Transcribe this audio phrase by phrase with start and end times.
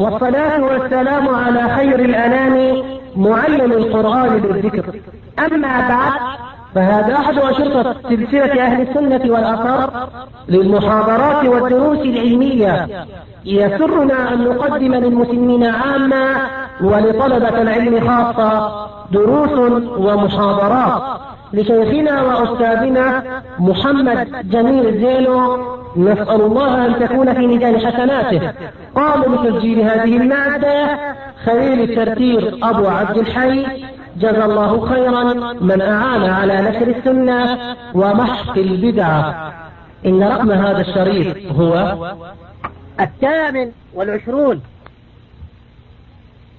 [0.00, 2.82] والصلاة والسلام على خير الأنام
[3.16, 4.84] معلم القرآن بالذكر.
[5.38, 6.12] أما بعد
[6.74, 10.08] فهذا أحد أشرطة سلسلة أهل السنة والأثر
[10.48, 12.86] للمحاضرات والدروس العلمية.
[13.44, 16.24] يسرنا أن نقدم للمسلمين عامة
[16.80, 18.72] ولطلبة العلم خاصة
[19.12, 19.50] دروس
[19.98, 21.02] ومحاضرات
[21.52, 23.22] لشيخنا وأستاذنا
[23.58, 25.58] محمد جميل زينو
[25.96, 28.52] نسأل الله أن تكون في ميزان حسناته.
[28.94, 30.98] قام بتسجيل هذه المادة
[31.44, 33.66] خليل الترتير أبو عبد الحي.
[34.16, 35.22] جزى الله خيرا
[35.60, 37.58] من أعان على نشر السنة
[37.94, 39.52] ومحق البدعة
[40.06, 41.96] إن رقم هذا الشريط هو
[43.00, 44.60] الثامن والعشرون.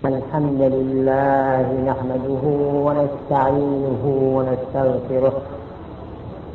[0.05, 2.43] الحمد لله نحمده
[2.85, 4.03] ونستعينه
[4.35, 5.41] ونستغفره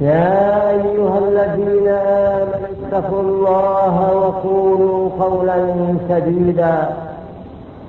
[0.00, 5.56] يا أيها الذين آمنوا اتقوا الله وقولوا قولا
[6.08, 6.96] سديدا.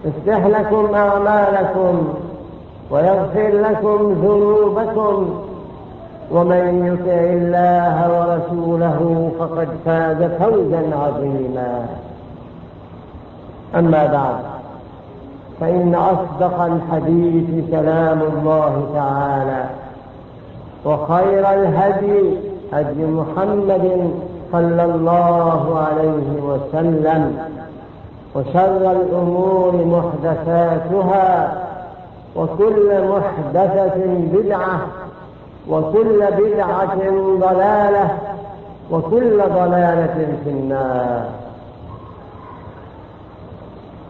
[0.05, 2.13] يصلح لكم أعمالكم
[2.91, 5.43] ويغفر لكم ذنوبكم.
[6.31, 11.85] ومن يطع الله ورسوله فقد فاز فوزا عظيما.
[13.75, 14.35] أما بعد
[15.59, 19.80] فإن أصدق الحديث كلام الله تعالى.
[20.85, 22.37] وخير الهدي
[22.73, 24.11] هدي محمد
[24.51, 27.37] صلى الله عليه وسلم
[28.35, 31.53] وشر الأمور محدثاتها
[32.35, 34.01] وكل محدثة
[34.33, 34.79] بدعة
[35.69, 36.95] وكل بدعة
[37.39, 38.17] ضلالة
[38.91, 41.25] وكل ضلالة في النار.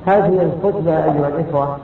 [0.06, 1.78] هذه الخطبة أيها الإخوة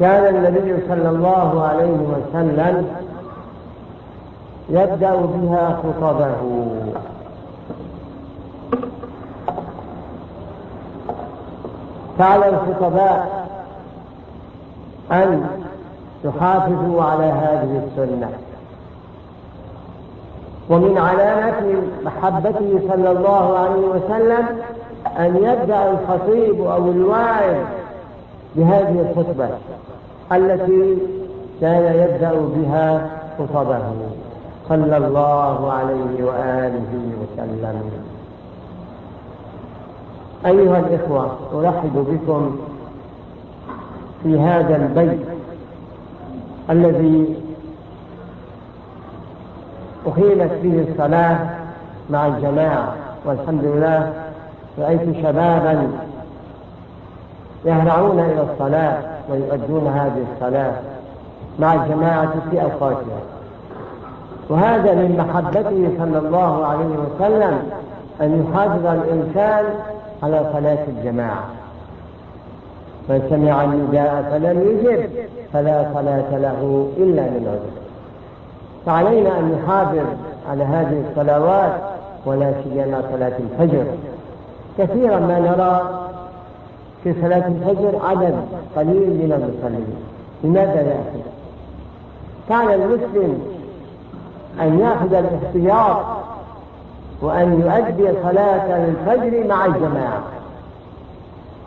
[0.00, 2.86] كان النبي صلى الله عليه وسلم
[4.68, 6.66] يبدأ بها خطبه.
[12.18, 13.48] فعلى الخطباء
[15.12, 15.46] أن
[16.24, 18.30] تحافظوا على هذه السنة.
[20.70, 24.46] ومن علامة محبته صلى الله عليه وسلم
[25.18, 27.56] أن يبدأ الخطيب أو الواعظ
[28.56, 29.48] بهذه الخطبة
[30.32, 30.96] التي
[31.60, 33.82] كان يبدأ بها خطبه
[34.68, 37.90] صلى الله عليه وآله وسلم.
[40.46, 42.56] أيها الإخوة أرحب بكم
[44.22, 45.20] في هذا البيت
[46.70, 47.36] الذي
[50.06, 51.38] أقيمت فيه الصلاة
[52.10, 52.94] مع الجماعة.
[53.24, 54.12] والحمد لله
[54.78, 55.90] رأيت شبابا
[57.64, 58.98] يهرعون إلى الصلاة
[59.30, 60.72] ويؤدون هذه الصلاة
[61.58, 63.20] مع الجماعة في أوقاتها.
[64.48, 67.58] وهذا من محبته صلى الله عليه وسلم
[68.20, 69.64] أن يحافظ الإنسان
[70.22, 71.44] على صلاة الجماعة.
[73.08, 75.10] من سمع النداء فلم يجب
[75.52, 77.88] فلا صلاة له إلا من عذر.
[78.86, 80.06] فعلينا أن نحافظ
[80.50, 81.72] على هذه الصلوات
[82.26, 83.84] ولا سيما صلاة الفجر.
[84.78, 85.97] كثيرا ما نرى
[87.04, 88.34] في صلاة الفجر عدد
[88.76, 89.96] قليل من المصلين.
[90.44, 91.22] لماذا يا أخي؟
[92.48, 93.42] كان المسلم
[94.60, 96.04] أن يأخذ الاحتياط
[97.22, 100.22] وأن يؤدي صلاة الفجر مع الجماعة.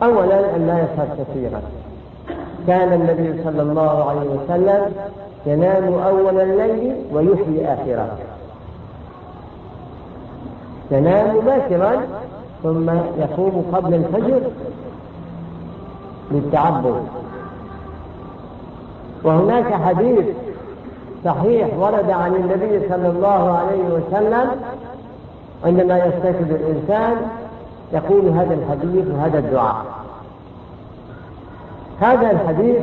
[0.02, 1.62] أولا أن لا يسهر كثيرا.
[2.66, 4.92] كان النبي صلى الله عليه وسلم
[5.46, 8.18] ينام أول الليل ويحيي آخره.
[10.90, 12.00] ينام مباشرا
[12.62, 14.40] ثم يقوم قبل الفجر
[16.32, 16.94] للتعبد.
[19.24, 20.24] وهناك حديث
[21.24, 24.50] صحيح ورد عن النبي صلى الله عليه وسلم
[25.64, 27.16] عندما يستيقظ الإنسان
[27.92, 29.84] يقول هذا الحديث وهذا الدعاء.
[32.00, 32.82] هذا الحديث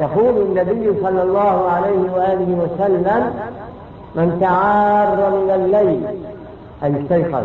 [0.00, 3.34] يقول النبي صلى الله عليه وآله وسلم
[4.14, 6.06] من تعار من الليل
[6.84, 7.44] أي استيقظ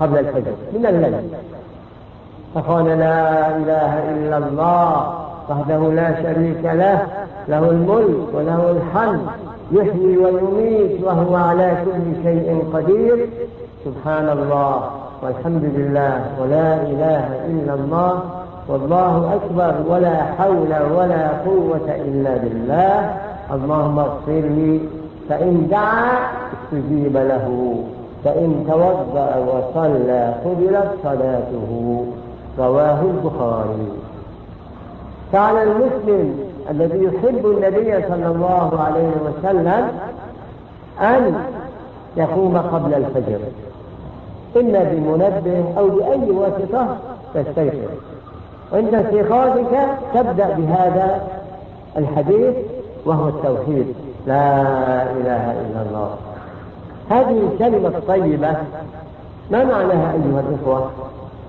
[0.00, 0.52] قبل الفجر.
[0.72, 1.14] من الليل.
[2.54, 5.14] فقال لا إله إلا الله
[5.48, 6.98] وحده لا شريك له
[7.48, 9.20] له الملك وله الحمد
[9.72, 13.28] يحيي ويميت وهو على كل شيء قدير.
[13.84, 14.90] سبحان الله
[15.22, 18.12] والحمد لله ولا إله إلا الله
[18.68, 23.16] والله أكبر ولا حول ولا قوة إلا بالله.
[23.54, 24.80] اللهم اغفر لي
[25.28, 26.10] فإن دعا
[26.54, 27.74] استجيب له
[28.24, 32.06] فإن توضأ وصلى قبلت صلاته.
[32.58, 33.88] رواه البخاري.
[35.32, 39.88] فعلى المسلم الذي يحب النبي صلى الله عليه وسلم
[41.00, 41.34] أن
[42.16, 43.38] يقوم قبل الفجر.
[44.56, 46.96] إما بمنبه أو بأي واسطة
[47.34, 47.90] تستيقظ.
[48.72, 51.22] وعند استيقاظك تبدأ بهذا
[51.96, 52.54] الحديث
[53.06, 53.94] وهو التوحيد.
[54.26, 54.62] لا
[55.02, 56.10] إله إلا الله.
[57.10, 58.52] هذه الكلمة الطيبة
[59.50, 60.90] ما معناها أيها الإخوة؟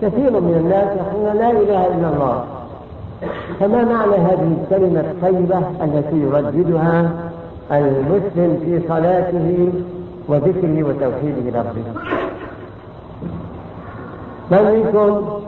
[0.05, 2.43] كثير من الناس يقولون لا إله إلا الله.
[3.59, 7.11] فما معنى هذه الكلمة الطيبة التي يرددها
[7.71, 9.71] المسلم في صلاته
[10.27, 11.85] وذكره وتوحيده ربه
[14.51, 15.39] من منكم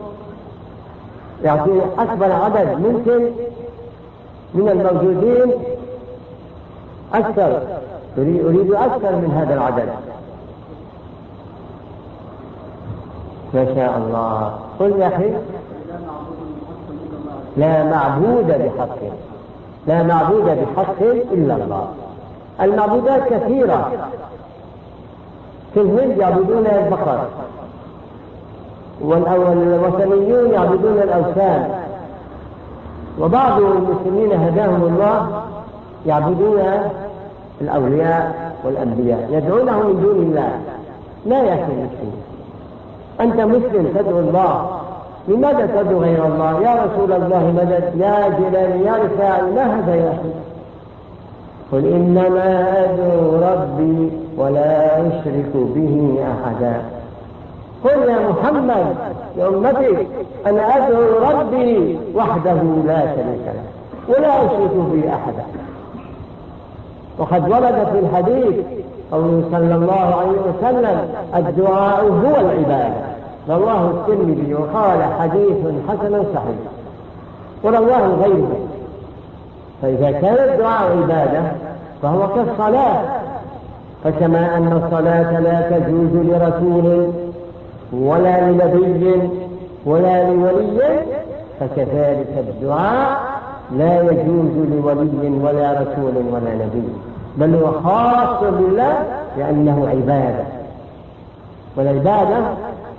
[1.44, 3.32] يعطي أكبر عدد ممكن
[4.54, 5.52] من الموجودين
[7.14, 7.62] أكثر
[8.18, 9.90] أريد أكثر من هذا العدد.
[13.54, 14.54] ما شاء الله.
[14.80, 15.30] قل يا أخي
[17.58, 18.98] لا معبود بحق
[19.88, 21.02] لا معبود بحق
[21.34, 21.88] إلا الله.
[22.62, 23.92] المعبودات كثيرة.
[25.74, 27.20] في الهند يعبدون البقر
[29.02, 31.70] والوثنيون يعبدون الأوثان.
[33.20, 35.44] وبعض المسلمين هداهم الله
[36.06, 36.62] يعبدون
[37.62, 40.60] الأولياء والأنبياء يدعونهم من دون الله.
[41.26, 42.27] لا يا أخي المسلم
[43.22, 44.70] أنت مسلم تدعو الله.
[45.28, 50.18] لماذا تدعو غير الله؟ يا رسول الله مدد يا جلال يا رفاعي يا
[51.72, 56.82] قل إنما أدعو ربي ولا أشرك به أحدا.
[57.84, 58.96] قل يا محمد
[59.38, 60.08] لأمتك
[60.48, 63.64] أنا أدعو ربي وحده لا شريك له
[64.08, 65.44] ولا أشرك به أحدا.
[67.20, 68.66] وقد ورد في الحديث
[69.12, 73.07] قوله صلى الله عليه وسلم الدعاء هو العبادة.
[73.50, 75.58] رواه الترمذي وقال حديث
[75.90, 76.60] حسن صحيح.
[77.64, 78.58] ورواه غيره.
[79.82, 81.42] فإذا كان الدعاء عبادة
[82.02, 83.02] فهو كالصلاة.
[84.04, 87.12] فكما أن الصلاة لا تجوز لرسول
[87.94, 89.30] ولا لنبي
[89.86, 91.00] ولا لولي
[91.60, 93.20] فكذلك الدعاء
[93.78, 96.90] لا يجوز لولي ولا رسول ولا نبي.
[97.38, 98.94] بل هو خاص بالله
[99.38, 100.44] لأنه عبادة.
[101.76, 102.38] والعبادة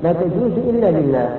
[0.02, 1.36] لا تجوز إلا لله.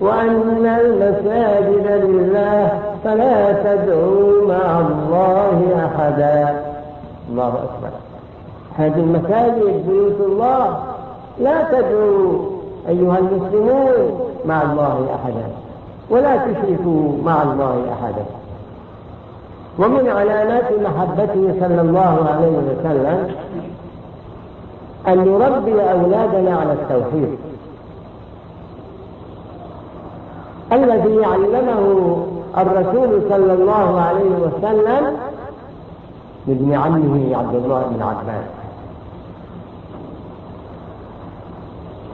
[0.00, 6.62] وأن المساجد لله فلا تدعوا مع الله أحدا.
[7.30, 7.90] الله أكبر.
[8.78, 10.78] هذه المساجد بيوت الله.
[11.40, 12.42] لا تدعوا
[12.88, 15.46] أيها المسلمون مع الله أحدا.
[16.10, 18.24] ولا تشركوا مع الله أحدا.
[19.78, 23.34] ومن علامات محبته صلى الله عليه وسلم
[25.08, 27.38] أن نربي أولادنا على التوحيد.
[30.72, 32.16] الذي علمه
[32.58, 35.16] الرسول صلى الله عليه وسلم
[36.46, 38.44] لابن عمه عبد الله بن عباس.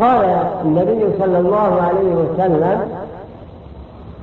[0.00, 0.24] قال
[0.64, 2.88] النبي صلى الله عليه وسلم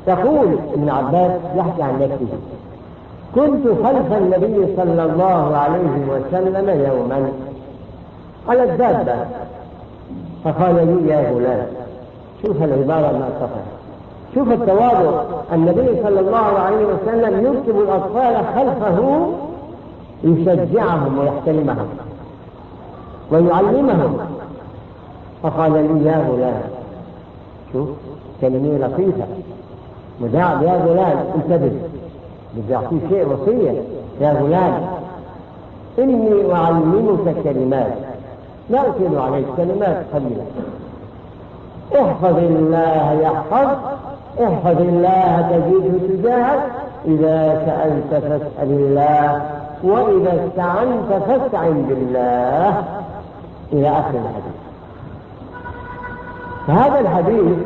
[0.05, 2.37] تقول ابن عباس يحكي عن نفسه
[3.35, 7.31] كنت خلف النبي صلى الله عليه وسلم يوما
[8.49, 9.15] على الدابة.
[10.43, 11.67] فقال لي يا غلام
[12.41, 13.78] شوف العبارة ما صفت
[14.35, 15.21] شوف التواضع.
[15.53, 19.27] النبي صلى الله عليه وسلم يكتب الأطفال خلفه
[20.23, 21.87] يشجعهم ويحترمهم
[23.31, 24.17] ويعلمهم.
[25.43, 26.61] فقال لي يا غلام
[27.73, 27.89] شوف
[28.41, 29.25] كلمة لطيفة.
[30.21, 31.71] مداعب يا غلام انتبه
[32.55, 33.81] بدي أعطيه شيء وصية.
[34.21, 34.81] يا غلام
[35.99, 37.93] إني أعلمك كلمات
[38.69, 40.45] لا أطيل عليك كلمات قليلة.
[41.95, 43.67] احفظ الله يحفظ
[44.43, 46.59] احفظ الله تجده تجاهك
[47.05, 49.41] إذا سألت فاسأل الله
[49.83, 52.83] وإذا استعنت فاستعن بالله.
[53.73, 54.59] إلى آخر الحديث.
[56.67, 57.57] فهذا الحديث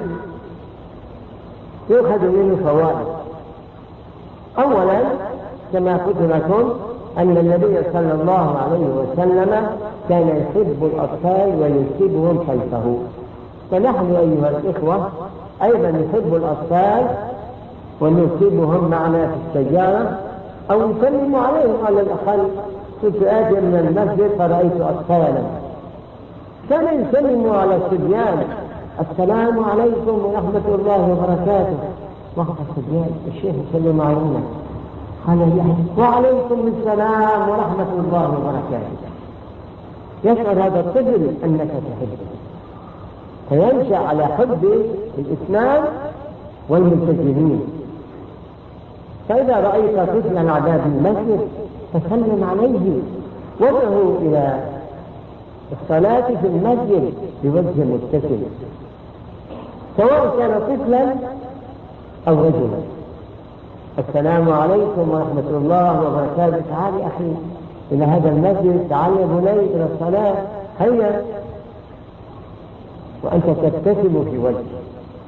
[1.89, 3.07] يؤخذ منه فوائد.
[4.59, 4.99] أولا
[5.73, 6.73] كما قلت لكم
[7.17, 9.67] أن النبي صلى الله عليه وسلم
[10.09, 12.97] كان يحب الأطفال ويسيبهم خلفه.
[13.71, 15.09] فنحن أيها الإخوة
[15.63, 17.07] أيضا نحب الأطفال
[18.01, 20.19] ونسيبهم معنا في السيارة
[20.71, 22.47] أو نسلم عليهم على الأقل
[23.01, 25.43] كنت آتي من المسجد فرأيت أطفالا.
[26.69, 28.43] كان يسلم على الصبيان.
[28.99, 31.77] السلام عليكم ورحمة الله وبركاته.
[32.37, 34.41] وقف الصبيان؟ الشيخ يسلم علينا.
[35.27, 35.39] قال
[35.97, 38.97] وعليكم السلام ورحمة الله وبركاته.
[40.23, 42.42] يشعر هذا الطفل أنك تحبه.
[43.53, 44.63] فينشأ على حب
[45.17, 45.83] الإسلام
[46.69, 47.61] والملتزمين
[49.29, 51.47] فإذا رأيت طفلا على المسجد
[51.93, 52.99] فسلم عليه
[53.59, 54.59] وادعه إلى
[55.71, 58.43] الصلاة في المسجد بوجه مبتسم
[59.97, 61.13] سواء كان طفلا
[62.27, 62.79] أو رجلا.
[63.99, 66.63] السلام عليكم ورحمة الله وبركاته.
[66.69, 67.31] تعال يا أخي
[67.91, 70.35] إلى هذا المسجد تعال يا بني إلى الصلاة.
[70.79, 71.21] هيا.
[73.23, 74.63] وأنت تبتسم في وجهه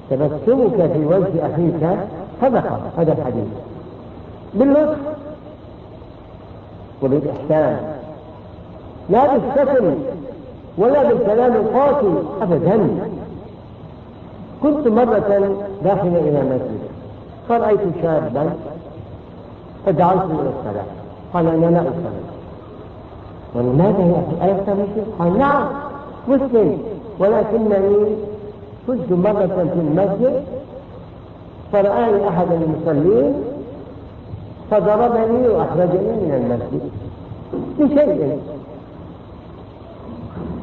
[0.09, 1.99] تبسمك في وجه أخيك.
[2.41, 3.47] صدقة هذا الحديث.
[4.53, 4.97] باللطف
[7.03, 7.95] وبالإحسان.
[9.09, 9.95] لا بالسكن
[10.77, 12.87] ولا بالكلام القاسي أبدا.
[14.63, 16.79] كنت مرة داخلا إلى مسجد.
[17.49, 18.49] فرأيت شابا؟
[19.85, 20.85] فدعوته إلى الصلاة.
[21.33, 22.25] قال أنا لا أصلي.
[23.55, 25.67] ولماذا يا أخي؟ ألست مسلم؟ قال نعم
[26.27, 26.77] مسلم.
[27.19, 28.15] ولكنني
[28.88, 30.43] كنت مرة في المسجد
[31.72, 33.34] فرآني أحد المصلين
[34.72, 36.91] فضربني وأخرجني من المسجد
[37.79, 38.39] بشيء.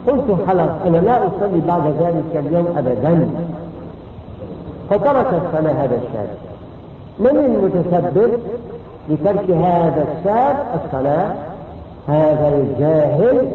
[0.07, 3.29] قلت خلاص أنا لا أصلي بعد ذلك اليوم أبدا.
[4.91, 6.29] فترك الصلاة هذا الشاب.
[7.19, 8.39] من المتسبب
[9.09, 11.35] لترك هذا الشاب الصلاة؟
[12.09, 13.49] هذا الجاهل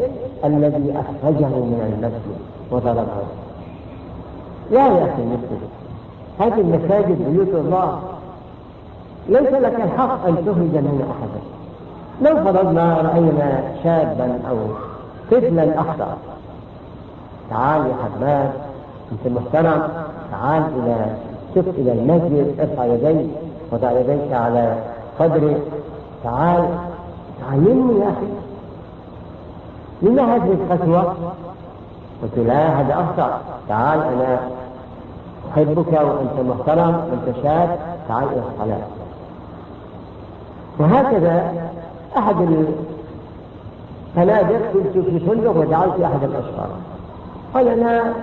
[0.46, 2.47] الذي أخرجه من المسجد.
[2.72, 3.24] وضربه
[4.72, 5.62] لا يا أخي مسلم
[6.40, 8.00] هذه المساجد بيوت الله.
[9.30, 11.42] ليس لك الحق أن تخرج منها أحدا.
[12.22, 14.58] لو فرضنا رأينا شابا أو
[15.32, 16.18] طفلا أخطأ.
[17.50, 18.54] تعال يا حباب
[19.12, 19.88] أنت محترم
[20.32, 21.06] تعال إلى
[21.56, 23.30] شف إلى المسجد ارفع يديك
[23.72, 24.76] وضع يديك على
[25.20, 25.62] صدرك
[26.24, 26.68] تعال
[27.42, 28.28] تعلمني يا أخي.
[30.02, 31.16] لما هذه القسوة؟
[32.24, 33.42] قلت لا هذا أخطأ.
[33.68, 34.40] تعال أنا
[35.54, 38.88] أحبك وأنت محترم وأنت شاب تعال إلى الصلاة.
[40.80, 41.54] وهكذا
[42.18, 42.36] أحد
[44.16, 46.70] الفنادق كنت في فندق ودعوت أحد الأشخاص.
[47.54, 48.14] قال أنا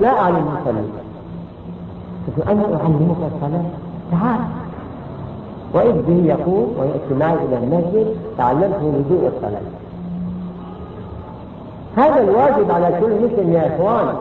[0.00, 0.82] لا أعلم أصلي
[2.26, 3.64] قلت أنا أعلمك الصلاة؟
[4.10, 4.40] تعال.
[5.74, 9.77] وإذ به يقول ويأتي معي إلى المسجد تعلمت وضوء الصلاة.
[11.96, 14.14] هذا الواجب على كل مسلم يا إخوان.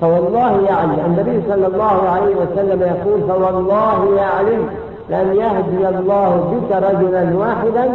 [0.00, 4.68] فوالله يعلم النبي صلى الله عليه وسلم يقول فوالله يعلم
[5.10, 7.92] لأن يهدي الله بك رجلا واحدا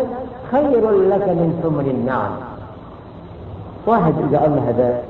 [0.51, 2.31] خير لك من حمر النعم.
[3.87, 5.01] واحد إذا قال هذا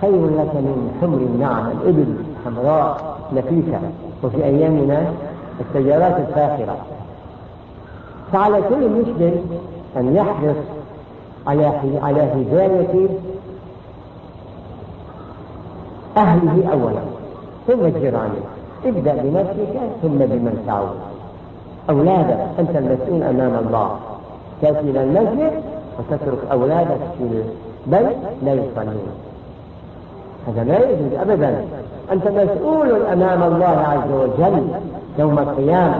[0.00, 3.80] خير لك من حمر النعم الإبل حمراء نفيسة
[4.22, 5.02] وفي أيامنا
[5.60, 6.76] السيارات الفاخرة.
[8.32, 9.60] فعلى كل مسلم
[9.96, 10.56] أن يحرص
[11.46, 11.72] على
[12.02, 13.08] على هداية
[16.16, 17.00] أهله أولا.
[17.66, 18.30] ثم الجيران
[18.84, 20.96] ابدأ بنفسك ثم بمن تعود.
[21.90, 23.96] أولادك أنت المسؤول أمام الله.
[24.62, 25.52] تأتي إلى المسجد
[25.98, 29.08] وتترك أولادك في البيت لا يصلون.
[30.48, 31.64] هذا لا يجوز أبدا.
[32.12, 34.68] أنت مسؤول أمام الله عز وجل
[35.18, 35.98] يوم القيامة.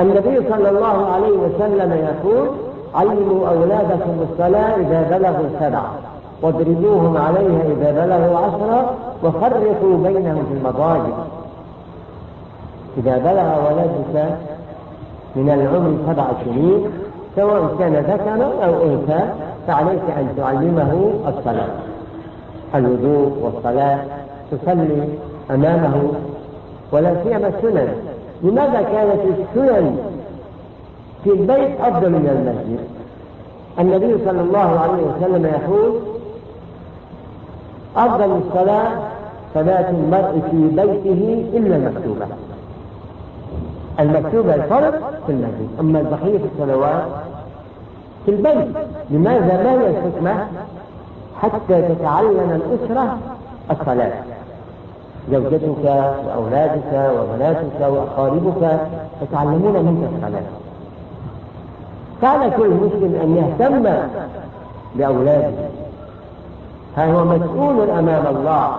[0.00, 2.48] النبي صلى الله عليه وسلم يقول
[2.94, 5.92] علموا أولادكم الصلاة إذا بلغوا سبعة
[6.42, 8.94] واضربوهم عليها إذا بلغوا عشرة
[9.24, 11.14] وفرقوا بينهم في المضاجع.
[12.98, 14.36] إذا بلغ ولدك
[15.36, 16.90] من العمر سبع سنين
[17.36, 19.20] سواء كان ذكرا أو أنثى
[19.66, 21.68] فعليك أن تعلمه الصلاة.
[22.74, 23.98] الوضوء والصلاة
[24.50, 25.08] تصلي
[25.50, 25.94] أمامه
[26.92, 27.88] ولا سيما السنن.
[28.42, 30.11] لماذا كانت السنن
[31.24, 32.80] في البيت أفضل من المسجد.
[33.78, 36.00] النبي صلى الله عليه وسلم يقول
[37.96, 38.90] أفضل الصلاة
[39.54, 42.26] صلاة المرء في بيته إلا المكتوبة.
[44.00, 44.94] المكتوبة الفرض
[45.26, 45.68] في المسجد.
[45.80, 47.04] أما بقية الصلوات
[48.24, 48.68] في البيت.
[49.10, 50.46] لماذا ما هي الحكمة
[51.40, 53.18] حتى تتعلم الأسرة
[53.70, 54.12] الصلاة؟
[55.30, 55.84] زوجتك
[56.26, 58.80] وأولادك وبناتك وأقاربك
[59.22, 60.61] يتعلمون منك الصلاة.
[62.22, 63.82] فعلى كل مسلم أن يهتم
[64.94, 65.50] بأولاده.
[66.96, 68.70] ها هو مسؤول أمام الله؟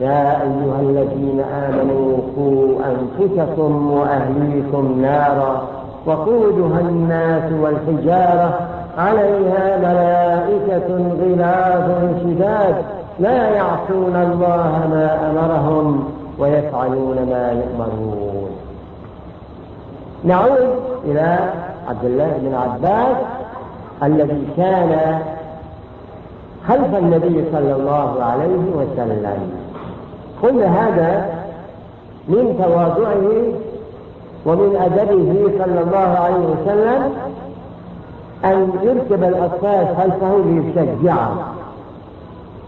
[0.00, 5.62] يا أيها الذين آمنوا قوا أنفسكم وأهليكم نارا
[6.06, 8.60] وقودها الناس والحجارة.
[8.98, 10.88] عليها ملائكة
[11.20, 11.90] غلاظ
[12.22, 12.74] شداد.
[13.18, 16.04] لا يعصون الله ما أمرهم
[16.38, 18.50] ويفعلون ما يؤمرون.
[20.24, 20.68] نعود
[21.04, 21.38] إلى
[21.92, 23.16] عبد الله بن عباس
[24.02, 25.18] الذي كان
[26.68, 29.50] خلف النبي صلى الله عليه وسلم.
[30.42, 31.10] قلنا هذا
[32.28, 33.26] من تواضعه
[34.46, 37.00] ومن أدبه صلى الله عليه وسلم
[38.44, 41.36] أن يركب الأطفال خلفه ليشجعهم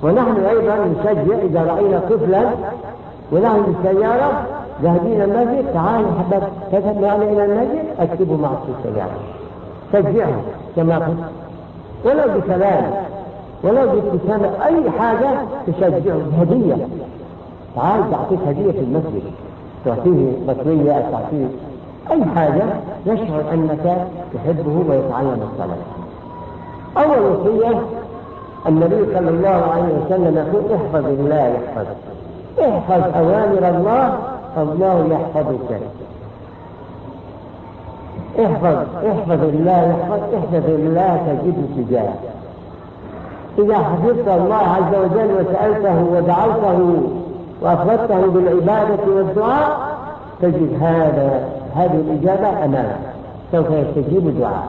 [0.03, 2.45] ونحن أيضا نشجع إذا رأينا طفلا
[3.33, 4.43] ونحن بالسيارة
[4.83, 9.11] ذاهبين المسجد تعالوا حبك تذهب معنا إلى المسجد أكتبوا معك في السيارة
[9.93, 10.43] شجعهم
[10.77, 11.19] كما قلت.
[12.05, 12.91] ولو بكلام
[13.65, 15.31] ولو بابتسامة أي حاجة
[15.67, 16.77] تشجعه هدية.
[17.77, 19.23] تعال تعطيك هدية في المسجد.
[19.85, 21.47] تعطيه بطرية تعطيه
[22.11, 22.63] أي حاجة
[23.07, 25.77] يشعر أنك تحبه ويتعلم الصلاة.
[26.97, 27.81] أول وصية
[28.69, 31.97] النبي صلى الله عليه وسلم يقول احفظ الله يحفظك.
[32.61, 34.19] احفظ أوامر الله
[34.59, 35.81] الله يحفظك.
[38.39, 42.35] احفظ احفظ الله يحفظ احفظ الله تجد تجاهك
[43.59, 47.03] إذا حفظت الله عز وجل وسألته ودعوته
[47.63, 49.79] وأفردته بالعبادة والدعاء
[50.43, 52.99] تجد هذا هذه الإجابة أمامك
[53.53, 54.69] سوف يستجيب دعاء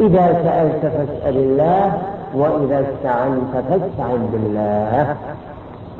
[0.00, 1.98] إذا سألت فاسأل الله
[2.34, 5.16] وإذا استعنت فاستعن بالله.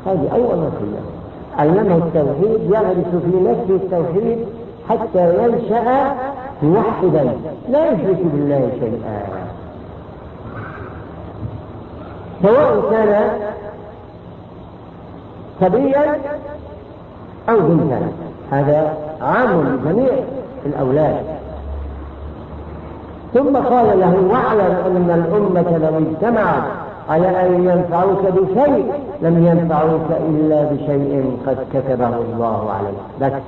[0.06, 1.21] هذه أول وصية
[1.58, 4.38] علمه التوحيد يغرس في نفسه التوحيد
[4.88, 6.14] حتى ينشأ
[6.62, 7.34] موحدا
[7.68, 9.22] لا يشرك بالله شيئا.
[12.42, 13.30] سواء كان
[15.60, 16.18] صبيا
[17.48, 18.00] أو بنتا
[18.50, 20.12] هذا عام لجميع
[20.66, 21.24] الأولاد.
[23.34, 26.62] ثم قال له واعلم أن الأمة لو اجتمعت
[27.08, 33.32] على أن ينفعوك بشيء لم ينفعوك إلا بشيء قد كتبه الله عليك.
[33.34, 33.40] بس.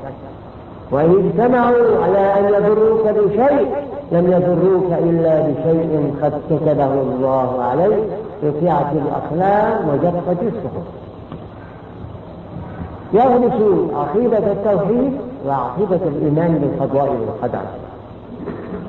[0.91, 3.69] وإن اجتمعوا على أن يضروك بشيء
[4.13, 8.05] لم يضروك إلا بشيء قد كتبه الله عليك.
[8.45, 10.87] رفعت الأقلام وجفت الصحف.
[13.13, 13.63] يغرس
[13.95, 15.13] عقيدة التوحيد
[15.47, 17.65] وعقيدة الإيمان بالقضاء والقدر.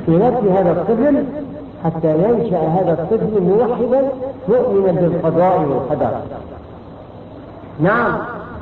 [0.05, 1.23] في نفس هذا الطفل
[1.85, 4.09] حتى ينشأ هذا الطفل موحدا
[4.49, 6.11] مؤمنا بالقضاء والقدر
[7.79, 8.17] نعم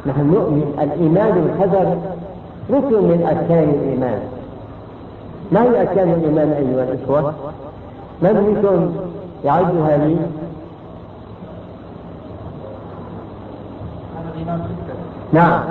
[0.06, 1.98] نحن نؤمن الإيمان بالقدر
[2.72, 4.20] ركن من أركان الإيمان
[5.52, 7.34] ما هي أركان الإيمان أيها الإخوة؟
[8.22, 8.96] من منكم
[9.46, 10.18] يعدها لي؟
[15.34, 15.62] نعم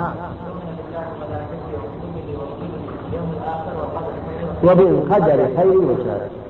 [4.63, 6.42] وبالقدر خير وشر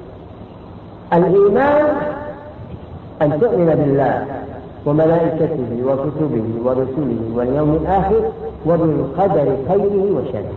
[1.13, 1.85] الإيمان
[3.21, 4.25] أن تؤمن بالله
[4.85, 8.21] وملائكته وكتبه ورسله واليوم الآخر
[8.65, 10.53] وبالقدر خيره وشره.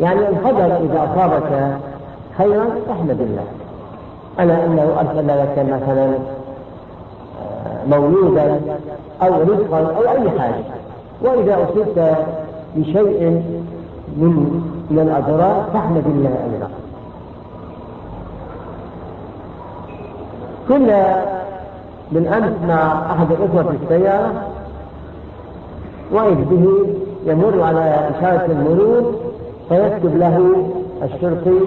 [0.00, 1.78] يعني القدر إذا أصابك
[2.38, 3.44] خيرا احمد الله.
[4.38, 6.06] أنا أنه أرسل لك مثلا
[7.42, 8.60] آه، مولودا
[9.22, 10.64] أو رزقا أو أي حاجة.
[11.22, 12.16] وإذا أصبت
[12.76, 13.42] بشيء
[14.16, 16.85] من من الأضرار فاحمد الله أيضا.
[20.68, 21.24] كنا
[22.12, 24.32] بالأمس مع أحد الإخوة في السيارة
[26.12, 26.86] وإذ به
[27.26, 29.14] يمر على إشارة المرور
[29.68, 30.66] فيكتب له
[31.02, 31.60] الشرطي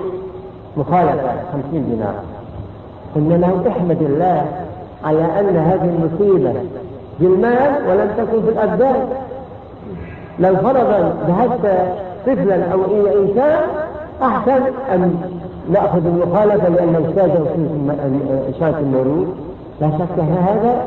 [0.77, 2.13] مخالفة خمسين دينار.
[3.15, 4.45] قلنا له احمد الله
[5.05, 6.53] على أن هذه المصيبة
[7.19, 9.07] بالمال ولم تكن في الأبدان.
[10.39, 11.93] لو فرضا ذهبت
[12.27, 13.59] طفلا أو أي إنسان
[14.21, 14.61] أحسن
[14.93, 15.38] أن
[15.69, 19.27] نأخذ المخالفة لأن أستاذه في إشارة المرور
[19.81, 20.83] لا شك أن هذا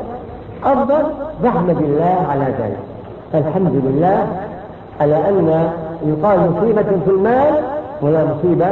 [0.63, 1.03] أفضل
[1.43, 2.79] نحمد الله على ذلك.
[3.33, 4.27] فالحمد لله
[5.01, 5.69] على أن
[6.05, 7.53] يقال مصيبة في المال
[8.01, 8.67] ولا مصيبة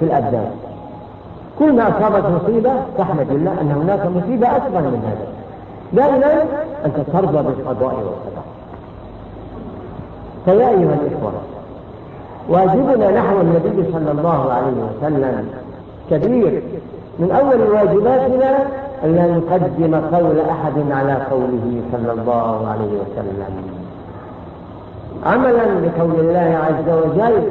[0.00, 0.50] في الأبدان.
[1.58, 5.26] كل ما أصابت مصيبة تحمد الله أن هناك مصيبة أكبر من هذا.
[5.92, 6.42] دائما
[6.84, 8.42] أنت ترضى بالقضاء والقدر.
[10.44, 11.32] فيا أيها الإخوة
[12.48, 15.48] واجبنا نحو النبي صلى الله عليه وسلم.
[16.10, 16.62] كبير.
[17.18, 18.58] من أول واجباتنا
[19.04, 23.52] أن لا نقدم قول أحد على قوله صلى الله عليه وسلم.
[25.26, 27.42] عملا بقول الله عز وجل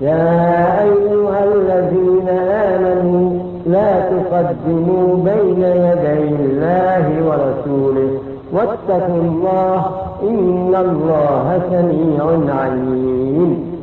[0.00, 8.18] يا أيها الذين آمنوا لا تقدموا بين يدي الله ورسوله.
[8.52, 9.86] واتقوا الله
[10.22, 13.73] إن الله سميع عليم.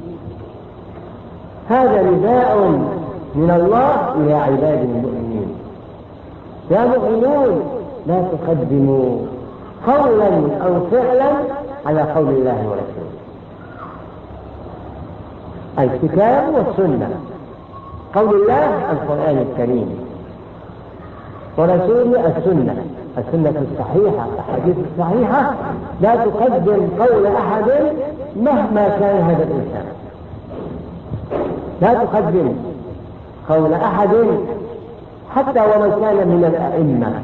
[1.72, 2.58] هذا نداء
[3.36, 5.56] من الله إلى عباد المؤمنين.
[6.72, 7.62] يا مؤمنون
[8.08, 9.18] لا تقدموا
[9.88, 10.30] قولا
[10.66, 11.32] أو فعلا
[11.86, 13.12] على قول الله ورسوله.
[15.80, 17.10] الكتاب والسنة
[18.16, 19.90] قول الله القرآن الكريم.
[21.58, 22.76] ورسوله السنة
[23.18, 25.54] السنة الصحيحة الأحاديث الصحيحة.
[26.02, 27.72] لا تقدم قول أحد
[28.36, 29.86] مهما كان هذا الإنسان.
[31.82, 32.54] لا تقدم
[33.50, 34.10] قول أحد
[35.36, 37.22] حتى ولو كان من الأئمة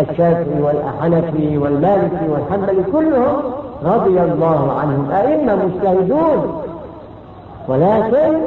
[0.00, 3.42] الشافعي والحنفي والمالكي والحنبلي كلهم
[3.84, 6.62] رضي الله عنهم أئمة مجتهدون.
[7.68, 8.38] ولكن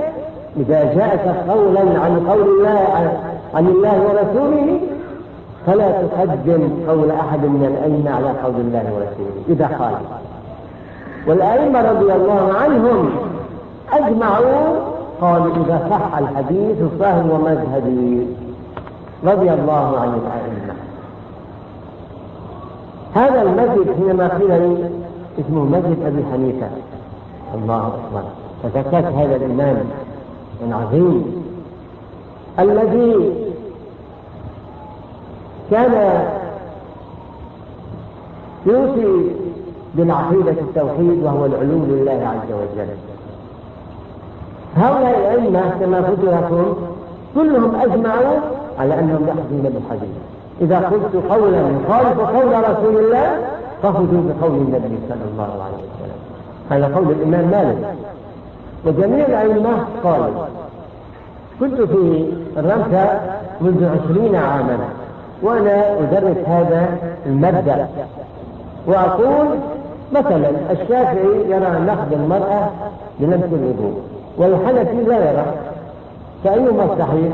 [0.58, 3.12] إذا جاءك قولا عن قول الله
[3.56, 4.80] عن الله ورسوله
[5.66, 9.94] فلا تقدم قول أحد من الأئمة على قول الله ورسوله إذا قال.
[11.28, 13.10] والأئمة رضي الله عنهم
[13.94, 18.28] أجمعوا قالوا إذا صح الحديث فهو مذهبي.
[19.24, 20.74] رضي الله عن الأئمة.
[23.14, 24.90] هذا المسجد حينما قيل لي
[25.40, 26.68] اسمه مسجد أبي حنيفة.
[27.56, 28.24] الله أكبر.
[28.64, 29.78] فذكرت هذا الإمام
[30.68, 31.44] العظيم.
[32.60, 33.34] الذي
[35.72, 36.24] كان
[38.66, 39.30] يوصي
[39.96, 42.88] بالعقيدة التوحيد وهو العلو لله عز وجل.
[44.78, 46.76] هؤلاء الأئمة كما قلت لكم
[47.36, 48.38] كلهم أجمعوا
[48.80, 50.16] على أنهم يأخذون بالحديث
[50.62, 53.38] إذا قلت قولا يخالف قول رسول الله
[53.84, 56.20] فخذوا بقول النبي صلى الله عليه وسلم.
[56.70, 57.96] هذا قول الإمام مالك.
[58.86, 60.46] وجميع الأئمة قالوا
[61.60, 63.20] كنت في الرمسة
[63.62, 64.78] منذ عشرين عاما
[65.44, 66.90] وأنا أدرس هذا
[67.26, 67.88] المبدأ.
[68.88, 69.48] وأقول
[70.12, 72.70] مثلا الشافعي يرى نقد المرأة
[73.20, 74.02] بلمس الوضوء
[74.40, 75.46] والحنفي لا يرى.
[76.44, 77.34] فأيهما الصحيح؟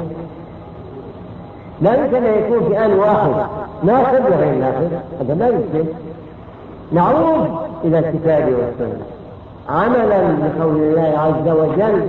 [1.82, 3.32] لا يمكن أن يكون في آن واحد.
[3.84, 4.90] ناقد وغير ناقد
[5.22, 5.90] هذا لا يمكن.
[6.92, 7.48] نعود
[7.84, 9.06] إلى الكتاب والسنة.
[9.70, 12.02] عملا بقول الله عز وجل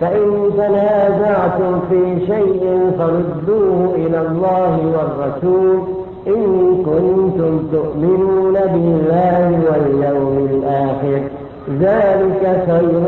[0.00, 5.78] فإن تنازعتم في شيء فردوه إلى الله والرسول
[6.26, 11.22] إن كنتم تؤمنون بالله واليوم الآخر.
[11.70, 13.04] ذلك خير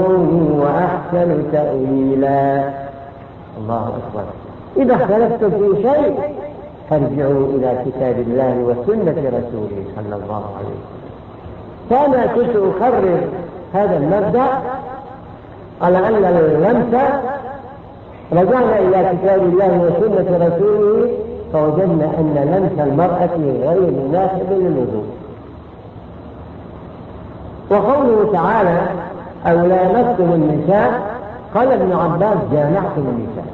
[0.60, 2.70] وأحسن تأويلا.
[3.58, 4.24] الله أكبر.
[4.76, 6.14] إذا اختلفتم في شيء
[6.90, 11.06] فارجعوا إلى كتاب الله وسنة رسوله صلى الله عليه وسلم.
[11.90, 13.18] فأنا كنت أكرر
[13.74, 14.46] هذا المبدأ؟
[15.82, 16.94] على أن اللمس
[18.32, 21.10] رجعنا إلى كتاب الله وسنة رسوله
[21.52, 23.36] فوجدنا أن لمس المرأة
[23.70, 25.04] غير مناسب للوضوء.
[27.70, 28.80] وقوله تعالى
[29.46, 31.16] أو لامستم النساء؟
[31.54, 33.46] قال ابن عباس جامعتم النساء.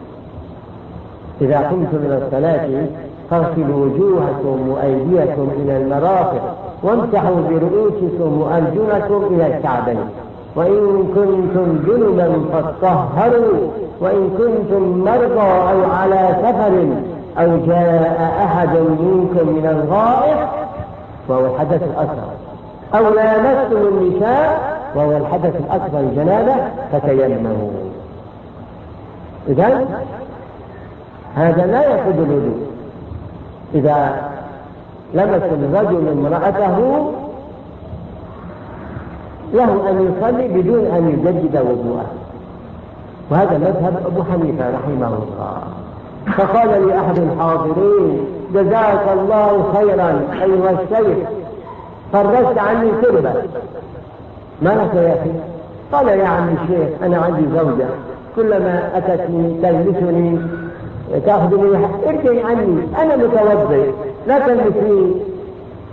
[1.40, 2.86] إذا قمتم إلى الصلاة
[3.30, 9.98] فاغسلوا وجوهكم وأيديكم إلى المرافق وامسحوا برؤوسكم وأرجلكم إلى الكعبين.
[10.56, 13.70] وإن كنتم جنبا فاطهروا
[14.00, 16.86] وإن كنتم مرضى أو على سفر
[17.38, 20.48] أو جاء أحد منكم من الغائط
[21.28, 22.41] وهو الحدث الأصغر
[22.94, 26.54] أو لامستم النساء وهو الحدث الأكبر الجنابة
[26.92, 27.70] فتيمموا.
[29.48, 29.86] إذا
[31.36, 32.66] هذا لا يفقد الوجود.
[33.74, 34.22] إذا
[35.14, 37.10] لمس الرجل امرأته
[39.54, 42.06] له أن يصلي بدون أن يجدد وضوءه.
[43.30, 45.58] وهذا مذهب أبو حنيفة رحمه الله.
[46.36, 51.28] فقال لي أحد الحاضرين جزاك الله خيرا أيها الشيخ.
[52.12, 52.90] فرجت عني
[54.70, 55.30] لك يا أخي؟
[55.92, 57.86] قال يا عم الشيخ أنا عندي زوجة
[58.36, 60.38] كلما أتتني تلمسني
[61.26, 63.90] تأخذني ارجعي عني أنا متوضئ
[64.26, 65.14] لا تلمسني.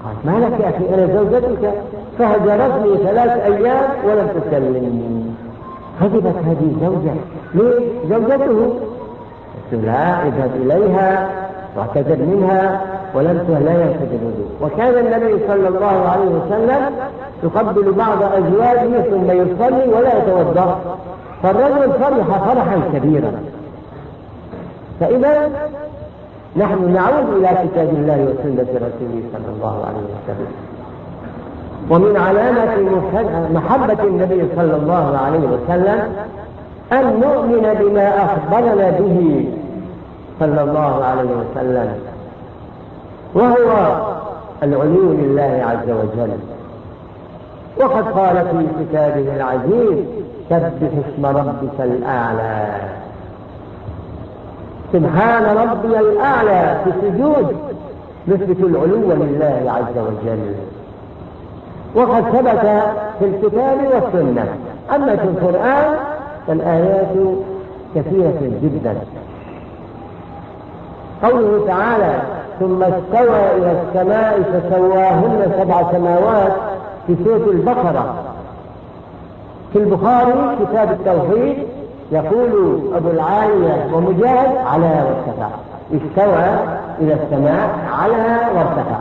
[0.03, 1.73] قال ما لك يا أخي أنا زوجتك
[2.19, 5.21] فهجرتني ثلاث أيام ولم تكلمني.
[6.01, 7.13] غضبت هذه الزوجة.
[7.53, 8.73] لزوجته
[9.71, 11.29] لا اذهب إليها
[11.77, 12.81] واعتذر منها
[13.13, 14.49] ولم لا ينفذ الوضوء.
[14.61, 16.81] وكان النبي صلى الله عليه وسلم
[17.43, 20.79] يقبل بعض أزواجه ثم يصلي ولا يتوضأ.
[21.43, 23.31] فالرجل فرح فرحا كبيرا.
[24.99, 25.49] فإذا
[26.55, 30.51] نحن نعود إلى كتاب الله وسنة رسوله صلى الله عليه وسلم.
[31.89, 32.75] ومن علامة
[33.53, 35.99] محبة النبي صلى الله عليه وسلم
[36.93, 39.45] أن نؤمن بما أخبرنا به
[40.39, 41.89] صلى الله عليه وسلم.
[43.33, 43.97] وهو
[44.63, 46.31] العلو لله عز وجل.
[47.77, 50.05] وقد قال في كتابه العزيز
[50.49, 52.67] سبح اسم ربك الأعلى.
[54.93, 57.57] سبحان ربي الأعلى في السجود
[58.27, 60.55] نثبت العلو لله عز وجل.
[61.95, 62.83] وقد ثبت
[63.19, 64.45] في الكتاب والسنة.
[64.95, 65.95] أما في القرآن
[66.47, 67.15] فالآيات
[67.95, 68.95] كثيرة جدا.
[71.23, 72.21] قوله تعالى
[72.59, 76.51] ثم استوى إلى السماء فسواهن سبع سماوات
[77.07, 78.13] في سورة البقرة.
[79.73, 81.57] في البخاري كتاب التوحيد
[82.11, 85.49] يقول أبو العالية ومجاهد على وارتفع
[85.93, 86.59] استوى
[87.01, 87.69] إلى السماء
[88.01, 88.99] على وارتفع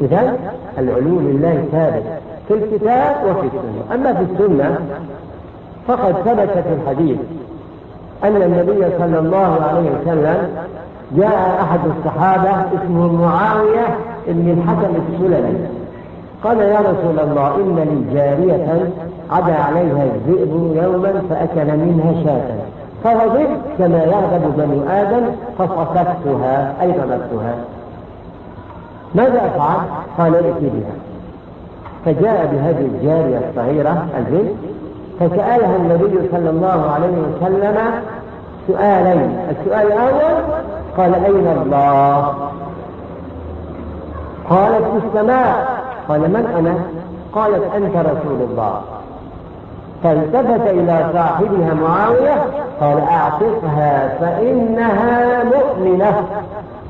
[0.00, 0.36] إذا
[0.78, 2.02] العلو لله ثابت
[2.48, 3.94] في الكتاب وفي السنة.
[3.94, 4.78] أما في السنة
[5.88, 7.18] فقد ثبت في الحديث
[8.24, 10.48] أن النبي صلى الله عليه وسلم
[11.16, 13.86] جاء أحد الصحابة اسمه معاوية
[14.26, 15.68] بن الحكم السلمي.
[16.44, 18.90] قال يا رسول الله إن لي جارية
[19.30, 22.60] عدا عليها الذئب يوما فأكل منها شاة.
[23.04, 25.26] فغضبت كما يغضب بنو آدم
[25.58, 27.54] فصففتها أي ضربتها
[29.14, 29.76] ماذا أفعل؟
[30.18, 30.94] قال ائت بها.
[32.04, 34.50] فجاء بهذه الجارية الصغيرة البنت
[35.20, 37.76] فسألها النبي صلى الله عليه وسلم
[38.68, 39.38] سؤالين.
[39.50, 40.44] السؤال الأول
[41.00, 42.34] قال أين الله؟
[44.50, 45.80] قالت في السماء.
[46.08, 46.74] قال من أنا؟
[47.32, 48.80] قالت أنت رسول الله.
[50.02, 52.44] فالتفت إلى صاحبها معاوية
[52.80, 56.24] قال أعتقها فإنها مؤمنة.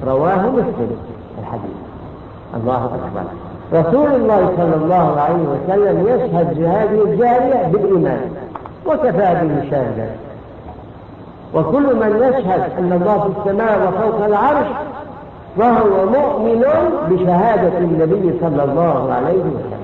[0.07, 0.97] رواه مسلم
[1.41, 1.77] الحديث.
[2.57, 3.25] الله أكبر.
[3.73, 8.31] رسول الله صلى الله عليه وسلم يشهد بهذه الجارية بالإيمان
[8.87, 10.11] وكفى به شاهدا.
[11.55, 14.67] وكل من يشهد أن الله في السماء وفوق العرش
[15.59, 16.65] فهو مؤمن
[17.11, 19.81] بشهادة النبي صلى الله عليه وسلم.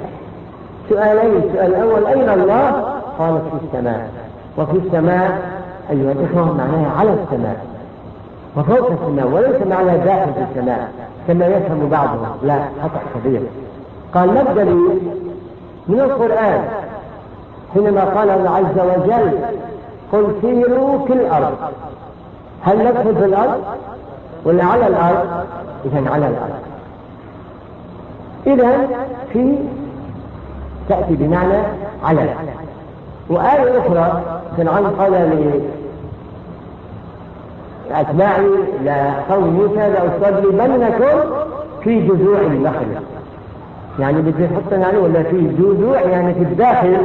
[0.88, 2.85] سؤالين السؤال الأول أين الله؟
[3.18, 4.11] قالت في السماء.
[4.59, 5.38] وفي السماء
[5.90, 7.57] أيها الإخوة معناها على السماء.
[8.57, 10.88] وفوق السماء وليس معناها داخل السماء
[11.29, 12.26] كما يفهم بعضهم.
[12.42, 13.40] لا خطأ كبير.
[14.14, 14.98] قال ما الدليل
[15.88, 16.64] من القرآن
[17.74, 19.38] حينما قال الله عز وجل
[20.12, 21.54] قل سيروا في الأرض.
[22.62, 23.60] هل ندخل في الأرض؟
[24.44, 25.26] ولا على الأرض؟
[25.84, 26.60] إذا على الأرض.
[28.46, 28.88] إذا
[29.32, 29.56] في
[30.88, 31.62] تأتي بمعنى
[32.04, 32.28] على.
[33.30, 34.22] وآية أخرى
[34.56, 35.12] فرعون قال
[37.90, 38.48] لأتباعي
[38.84, 41.30] لقوم موسى لأصلبنكم
[41.84, 42.86] في جذوع النخل
[43.98, 46.96] يعني بده يحطنا يعني ولا في جذوع يعني في الداخل.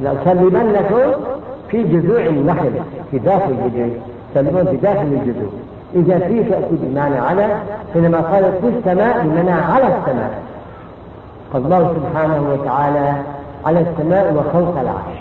[0.00, 1.33] لأصلبنكم
[1.74, 2.70] في جذوع النخل
[3.10, 3.88] في داخل الجذوع
[4.36, 5.50] يسمون في داخل الجذوع.
[5.94, 7.46] إذا في تأتي بمعنى على
[7.94, 10.42] حينما قالت في السماء بمعنى على السماء.
[11.52, 13.12] فالله سبحانه وتعالى
[13.66, 15.18] على السماء وفوق العرش.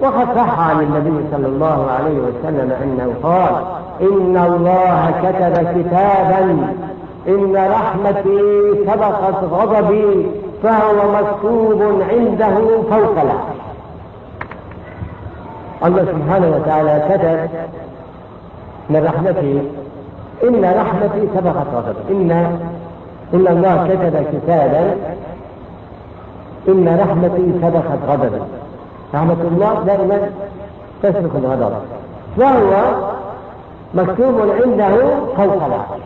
[0.00, 3.54] وقد صح عن النبي صلى الله عليه وسلم أنه قال
[4.00, 6.68] إن الله كتب كتابا
[7.28, 8.40] إن رحمتي
[8.86, 10.26] سبقت غضبي
[10.62, 12.54] فهو مكتوب عنده
[12.90, 13.55] فوق العرش.
[15.84, 17.38] الله سبحانه وتعالى كتب
[18.90, 19.62] من رحمته
[20.48, 22.30] إن رحمتي سبقت غضبي إن
[23.34, 24.94] إن الله كتب كتابا
[26.68, 28.42] إن رحمتي سبقت غضبي
[29.14, 30.30] رحمة الله دائما
[31.02, 31.72] تسبق الغضب
[32.38, 32.94] وهو
[33.94, 34.96] مكتوب عنده
[35.36, 36.02] فوق العرش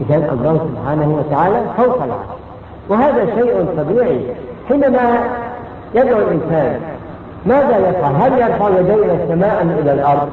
[0.00, 2.38] إذا الله سبحانه وتعالى فوق العرش
[2.88, 4.20] وهذا شيء طبيعي.
[4.68, 5.18] حينما
[5.94, 6.80] يدعو الإنسان
[7.46, 10.28] ماذا يفعل؟ هل يرفع يديه السماء إلى الأرض؟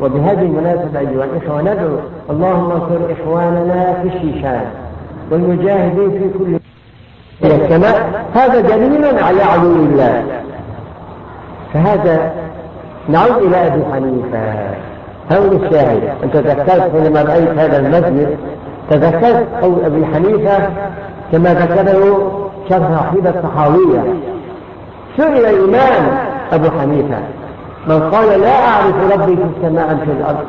[0.00, 1.96] وبهذه المناسبة أيها الإخوة ندعو
[2.30, 4.64] اللهم انصر إخواننا في الشيشان
[5.30, 6.58] والمجاهدين في كل
[7.44, 8.24] إلى السماء.
[8.34, 10.22] هذا دليل على عدو الله.
[11.74, 12.32] فهذا
[13.08, 14.38] نعود إلى أبي حنيفة.
[15.32, 18.36] هون الشاهد؟ أنت تذكرت حينما رأيت هذا المسجد.
[18.90, 20.68] تذكرت قول أبي حنيفة
[21.32, 22.30] كما ذكره
[22.68, 24.02] شرح عقيدة الطحاوية.
[25.16, 26.18] سئل الإمام
[26.52, 27.18] أبو حنيفة.
[27.86, 30.44] من قال لا أعرف ربي في السماء في الأرض.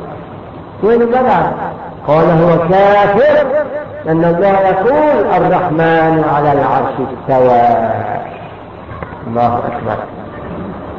[0.82, 1.52] وين بدأ
[2.06, 3.46] قال هو كافر.
[4.08, 7.90] أن الله يقول الرحمن على العرش استوى.
[9.26, 9.96] الله أكبر.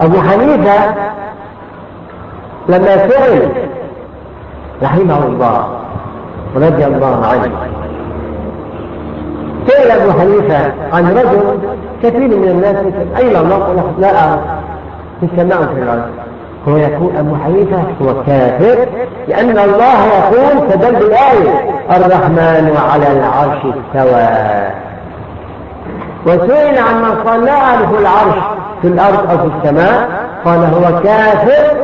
[0.01, 0.95] أبو حنيفة
[2.69, 3.49] لما سئل
[4.83, 5.79] رحمه الله
[6.55, 7.51] رضي الله عنه
[9.69, 11.59] سئل أبو حنيفة عن رجل
[12.03, 12.75] كثير من الناس
[13.17, 14.39] أين الله؟ لا أعرف.
[15.19, 16.01] في السماء وفي الأرض
[16.67, 18.87] هو يقول أبو حنيفة هو كافر
[19.27, 24.27] لأن الله يقول فدل بالآية الرحمن على العرش استوى.
[26.25, 28.43] وسئل عن من قال لا أعرف العرش
[28.81, 30.09] في الأرض أو في السماء.
[30.45, 31.77] قال هو كافر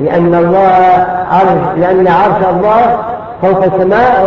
[0.00, 2.96] لأن الله عرش لأن عرش الله
[3.42, 4.24] فوق السماء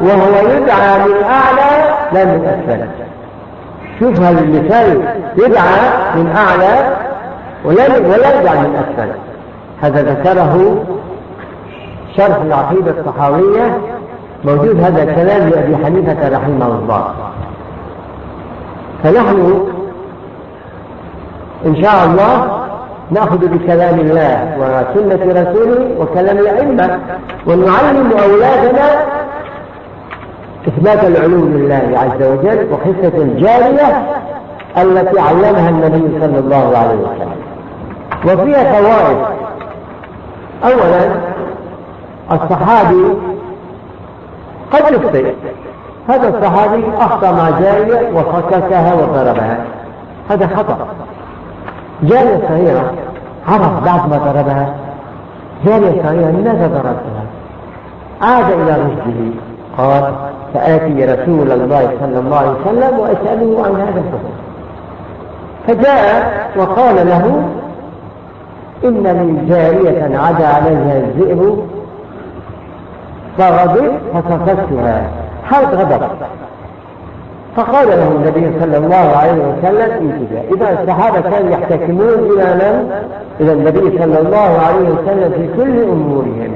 [0.00, 1.75] وهو يدعى من أعلى
[2.12, 2.88] لا من أسفل
[4.00, 5.02] شوف هذا المثال
[5.36, 5.80] يدعى
[6.14, 6.96] من أعلى
[7.64, 9.08] ولا ولا يدعى من أسفل.
[9.82, 10.84] هذا ذكره
[12.16, 13.78] شرح العقيدة الصحاوية
[14.44, 17.14] موجود هذا الكلام لأبي حنيفة رحمه الله.
[19.02, 19.68] فنحن
[21.66, 22.48] إن شاء الله
[23.10, 26.98] نأخذ بكلام الله وسنة رسوله وكلام الأئمة
[27.46, 28.86] ونعلم أولادنا
[30.68, 34.06] إثبات العلوم لله عز وجل وقصة الجارية
[34.76, 37.32] التي علمها النبي صلى الله عليه وسلم.
[38.24, 39.18] وفيها فوائد.
[40.64, 41.10] أولا
[42.32, 43.04] الصحابي
[44.72, 45.32] قد يخطئ.
[46.08, 49.58] هذا الصحابي أخطأ مع جارية وفككها وضربها.
[50.30, 50.76] هذا خطأ.
[52.02, 52.92] جارية صغيرة
[53.48, 54.74] عرف بعد ما ضربها.
[55.66, 57.24] جارية صغيرة لماذا ضربتها؟
[58.22, 59.46] عاد إلى رشده.
[59.78, 60.12] قال
[60.54, 64.32] سآتي رسول الله صلى الله عليه وسلم وأسأله عن هذا الحكم.
[65.66, 67.42] فجاء وقال له
[68.84, 71.58] إن لي جارية عدا عليها الذئب
[73.38, 75.10] فغضب فصفدتها
[75.44, 76.02] حرب غضب.
[77.56, 82.90] فقال له النبي صلى الله عليه وسلم انتبه إذا الصحابة كانوا يحتكمون إلى من؟
[83.40, 86.52] إلى النبي صلى الله عليه وسلم في كل أمورهم.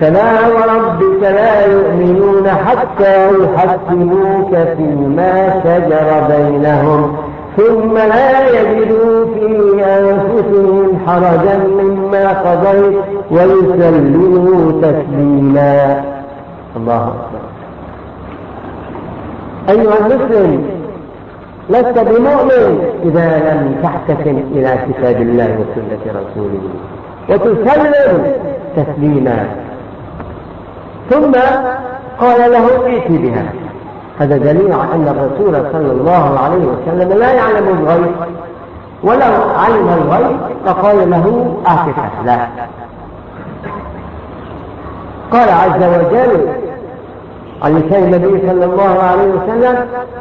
[0.00, 7.16] فلا وربك لا يؤمنون حتى يحكموك فيما شجر بينهم
[7.56, 9.46] ثم لا يجدوا في
[9.84, 12.98] أنفسهم حرجا مما قضيت
[13.30, 16.04] ويسلموا تسليما.
[16.76, 17.42] الله أكبر.
[19.70, 20.64] أيها المسلم
[21.70, 26.64] لست بمؤمن إذا لم تحتكم إلى كتاب الله وسنة رسوله
[27.28, 28.32] وتسلم
[28.76, 29.46] تسليما.
[31.10, 31.32] ثم
[32.20, 33.44] قال له ائت بها.
[34.18, 38.12] هذا دليل على أن الرسول صلى الله عليه وسلم لا يعلم الغيب.
[39.02, 42.38] ولو علم الغيب لقال له أعتقه لا.
[45.32, 46.48] قال عز وجل
[47.62, 49.76] عن لسان النبي صلى الله عليه وسلم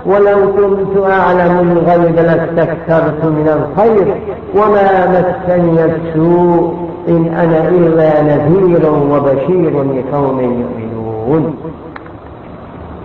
[0.06, 4.16] ولو كنت أعلم الغيب لاستكثرت من الخير
[4.56, 11.56] وما مسني السوء إن أنا إلا نذير وبشير لقوم يؤمنون.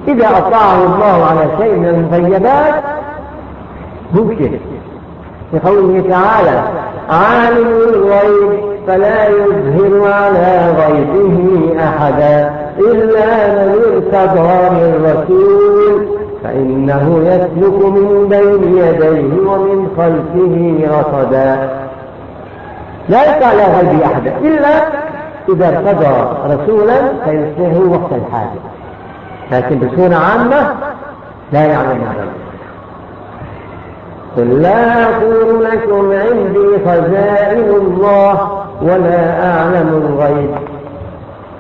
[0.09, 2.75] إذا أطاعه الله على شيء من المغيبات
[4.15, 4.51] ممكن
[5.53, 6.63] لقوله تعالى
[7.11, 12.60] عالم الغيب فلا يظهر على غيبه أحدا.
[12.81, 16.07] إلا من ارتضى من رسول
[16.45, 20.57] فإنه يسلك من بين يديه ومن خلفه
[20.99, 21.69] رصدا.
[23.09, 24.69] لا يقع على غيبه أحدا إلا
[25.49, 26.15] إذا ارتضى
[26.55, 28.61] رسولا فيصلحه وقت الحاجة.
[29.53, 30.75] لكن بصورة عامة
[31.53, 32.27] لا يعلم هذا.
[34.37, 40.70] قل لا أقول لكم عندي خزائن الله ولا أعلم الغيب.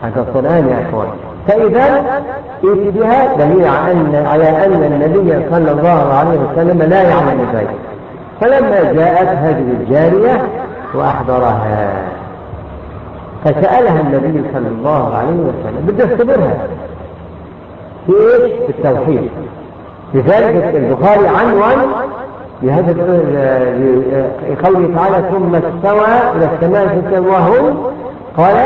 [0.04, 1.08] القرآن يا أخوان.
[1.48, 2.20] فإذا
[2.62, 7.68] بها دليل على أن على أن النبي صلى الله عليه وسلم لا يعلم الغيب
[8.40, 10.42] فلما جاءت هذه الجارية
[10.94, 11.92] وأحضرها
[13.44, 16.56] فسألها النبي صلى الله عليه وسلم بده يختبرها
[18.06, 19.30] في إيش؟ في التوحيد.
[20.14, 21.78] لذلك البخاري عنوان
[22.62, 22.92] لهذا
[24.64, 26.06] قوله تعالى ثم استوى
[26.36, 27.76] إلى السماء فسواهن
[28.36, 28.56] قال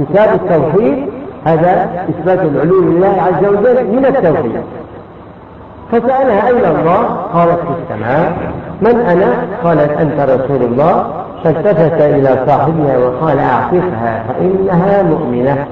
[0.00, 1.06] كتاب التوحيد
[1.44, 4.62] هذا إثبات العلوم لله عز وجل من التوحيد.
[5.92, 7.02] فسألها أين الله؟
[7.34, 8.32] قالت في السماء.
[8.80, 9.34] من أنا؟
[9.64, 11.04] قالت أنت رسول الله.
[11.44, 15.66] فالتفت إلى صاحبها وقال أعطفها فإنها مؤمنة.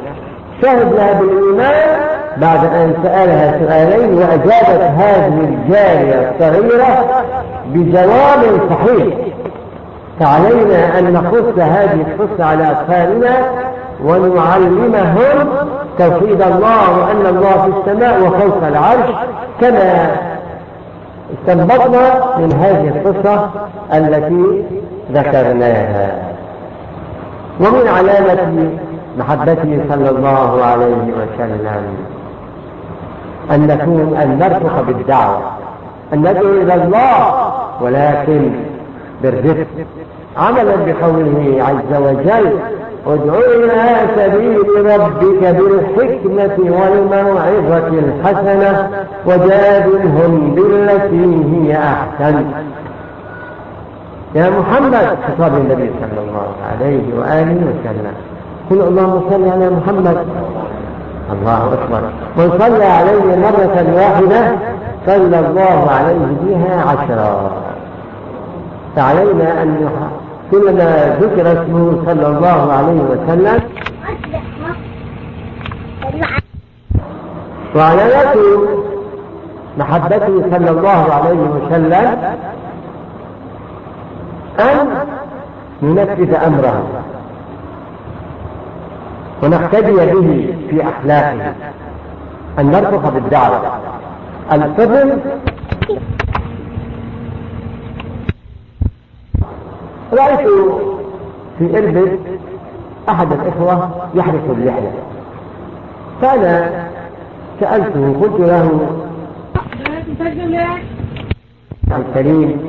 [0.63, 2.01] شهد لها بالإيمان
[2.37, 7.25] بعد أن سألها سؤالين وأجابت هذه الجارية الصغيرة
[7.67, 9.15] بجواب صحيح.
[10.21, 13.31] فعلينا أن نقص هذه القصة على أطفالنا
[14.05, 15.49] ونعلمهم
[15.99, 19.15] توحيد الله وأن الله في السماء وفوق العرش
[19.61, 20.11] كما
[21.35, 23.51] استنبطنا من هذه القصة
[23.93, 24.65] التي
[25.13, 26.17] ذكرناها.
[27.61, 28.71] ومن علامة
[29.19, 31.83] محبته صلى الله عليه وسلم
[33.51, 35.41] أن نكون أن نرفق بالدعوة
[36.13, 38.51] أن ندعو إلى الله ولكن
[39.23, 39.67] بالرفق
[40.37, 42.59] عملا بقوله عز وجل
[43.09, 48.91] ادع إلى سبيل ربك بالحكمة والموعظة الحسنة
[49.27, 52.45] وجادلهم بالتي هي أحسن.
[54.35, 54.95] يا محمد
[55.29, 58.15] خطاب النبي صلى الله عليه وآله وسلم.
[58.71, 60.27] قل اللهم صل على محمد.
[61.33, 62.01] الله أكبر.
[62.37, 64.53] من صلى عليه مرة واحدة.
[65.07, 67.51] صلى الله عليه بها عشرا.
[68.97, 69.89] فعلينا أن
[70.51, 73.61] كلما ذكر اسمه صلى الله عليه وسلم.
[77.77, 78.37] وعلامات
[79.79, 82.19] محبته صلى الله عليه وسلم
[84.61, 84.89] أن
[85.83, 86.83] ننفذ أمره
[89.43, 91.55] ونقتدي به في أخلاقه.
[92.59, 93.61] أن نرفق بالدعوة.
[94.53, 95.19] الفضل
[100.13, 100.49] رأيت
[101.59, 102.19] في إربد
[103.09, 104.91] أحد الإخوة يحرس اللحية
[106.23, 106.71] فأنا
[107.61, 108.81] سألته قلت له
[111.97, 112.61] الكريم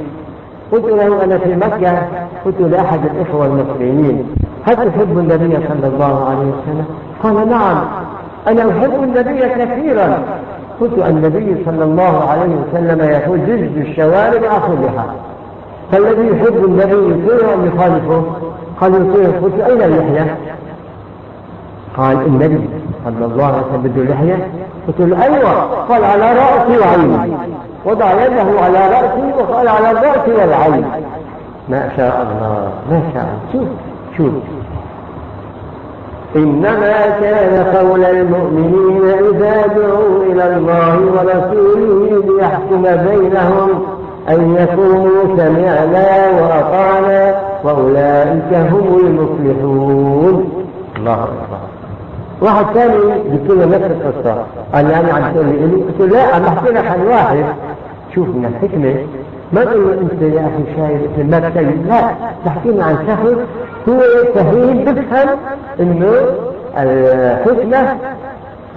[0.72, 2.08] قلت له أنا في مكة
[2.46, 4.24] قلت لأحد الإخوة المسلمين
[4.66, 6.86] هل تحب النبي صلى الله عليه وسلم؟
[7.24, 7.78] قال نعم
[8.48, 10.20] أنا أحب النبي كثيرا.
[10.82, 15.06] قلت النبي صلى الله عليه وسلم يقول جزء الشوارع كلها.
[15.92, 18.24] فالذي يحب النبي يطيع أم يخالفه؟
[18.82, 20.38] قال يطيع قلت أين اللحية؟
[21.98, 22.70] قال النبي
[23.06, 24.48] صلى الله عليه وسلم بده اللحية.
[24.88, 25.62] قلت له أيوة.
[25.90, 27.34] قال على رأسي وعيني.
[27.86, 30.86] وضع يده على رأسي وقال على الرأس والعين.
[31.70, 33.40] ما شاء الله ما شاء الله.
[33.54, 33.68] شوف
[34.18, 34.34] شوف.
[36.36, 43.84] إنما كان قول المؤمنين إذا دعوا إلى الله ورسوله ليحكم بينهم
[44.30, 50.65] أن يقولوا سمعنا وأطعنا وأولئك هم المفلحون.
[50.97, 51.59] الله أكبر.
[52.41, 54.43] واحد ثاني قلت له نفس القصة.
[54.73, 57.45] قال لي أنا عم تقول لي قلت له لا عم بحكي لك عن واحد.
[58.15, 58.95] شوف من الحكمة.
[59.53, 62.01] ما تقول له أنت يا أخي شايف ما بتكلم لا
[62.45, 63.38] بحكي عن شخص
[63.89, 64.01] هو
[64.36, 65.30] فهيم بفهم
[65.80, 66.11] إنه
[66.77, 67.97] الحكمة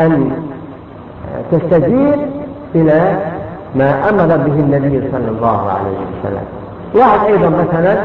[0.01, 0.31] أن
[1.53, 2.21] تستجيب
[2.75, 3.17] إلى
[3.75, 6.45] ما أمر به النبي صلى الله عليه وسلم.
[6.95, 7.97] واحد أيضا مثلا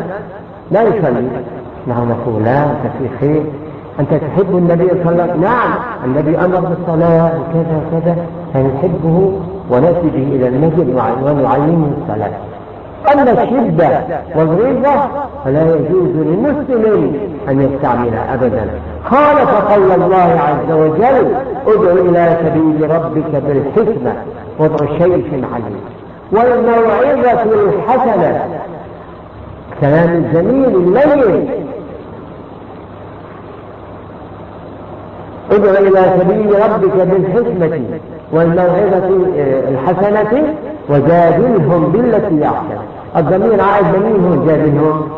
[0.71, 1.27] لا يصلي.
[1.87, 3.43] نحن نقول لا أنت في خير.
[3.99, 5.73] أنت تحب النبي صلى الله عليه وسلم؟ نعم.
[6.05, 8.15] النبي أمر بالصلاة وكذا وكذا.
[8.53, 9.31] فنحبه
[9.71, 10.89] ونأتي به إلى المسجد
[11.23, 12.31] ونعلمه الصلاة.
[13.13, 14.01] أما الشدة
[14.35, 15.07] والغيظة
[15.45, 17.13] فلا يجوز لمسلم
[17.49, 18.69] أن يستعملها أبدا.
[19.05, 21.27] خالف قول الله عز وجل
[21.67, 24.13] ادع إلى سبيل ربك بالحكمة.
[24.59, 25.79] وضع في محله
[26.31, 28.59] والموعظة الحسنة
[29.81, 31.49] كلام الجميل اللين
[35.51, 37.81] ادع إلى سبيل ربك بالحكمة
[38.31, 39.09] والموعظة
[39.69, 40.53] الحسنة
[40.89, 42.79] وجادلهم بالتي أحسن.
[43.17, 45.09] الضمير عائد بمين هو جادلهم.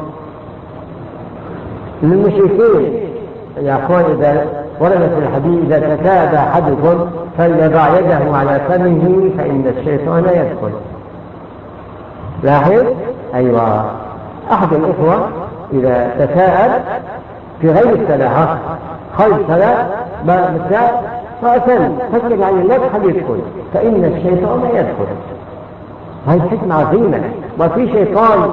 [2.04, 3.09] للمشركين
[3.68, 4.46] أخوان إذا
[4.80, 10.72] ورد في الحديث إذا تتابع أحدكم فليضع يده على فمه فإن الشيطان يدخل.
[12.44, 12.86] لاحظ؟
[13.36, 13.86] أيوة.
[14.52, 15.28] أحد الإخوة
[15.74, 16.72] إذا تساءل
[17.62, 18.58] في غير الصلاة
[19.18, 19.86] خلف الصلاة
[20.26, 20.94] بالذات
[21.42, 23.40] فأتم فكر عن المدخل يدخل
[23.74, 25.08] فإن الشيطان يدخل.
[26.28, 27.22] هذه حكمة عظيمة.
[27.60, 28.50] وفي شيطان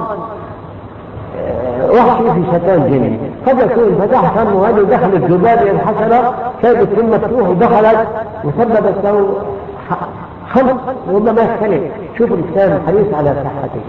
[1.89, 7.49] وحشي في شيطان جني قد يكون فتح فمه هذه دخل الذباب الحشرة كانت ثم مفتوح
[7.49, 8.07] ودخلت
[8.43, 9.33] وسببت له
[10.49, 10.75] خمس
[11.13, 11.81] ربما يختلف.
[12.17, 13.87] شوف الإسلام حريص على صحتك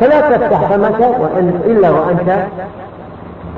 [0.00, 2.46] فلا تفتح فمك وأن إلا وأنت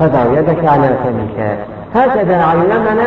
[0.00, 1.58] تضع يدك على فمك.
[1.94, 3.04] هكذا علمنا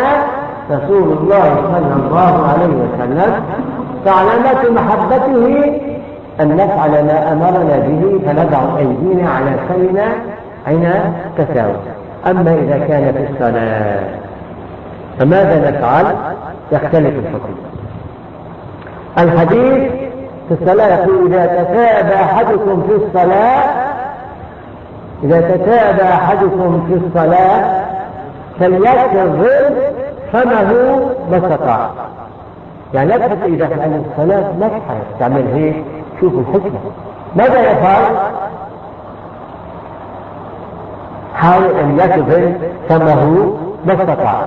[0.72, 3.34] رسول الله صلى الله عليه وسلم
[4.06, 5.74] فعلامات محبته
[6.40, 10.06] أن نفعل ما أمرنا به فنضع أيدينا على خينا
[10.68, 10.94] أين؟
[11.38, 11.74] تساوي.
[12.28, 14.04] أما إذا كان في الصلاة
[15.20, 16.06] فماذا نفعل؟
[16.72, 17.56] يختلف الحكم.
[19.18, 19.92] الحديث
[20.50, 23.64] في الصلاة يقول إذا تتابع أحدكم في الصلاة
[25.24, 27.84] إذا تتابع أحدكم في الصلاة
[28.60, 29.48] فليكرر
[30.34, 30.74] فمه
[31.32, 31.90] ما استطاع.
[32.94, 34.70] يعني لا تحط إذا عن الصلاة لا
[35.20, 35.84] تعمل هيك
[36.22, 36.80] شوف الحكمة.
[37.36, 38.04] ماذا يفعل؟
[41.36, 42.54] حاول أن يكفل
[42.90, 43.54] فمه
[43.86, 44.46] ما استطاع.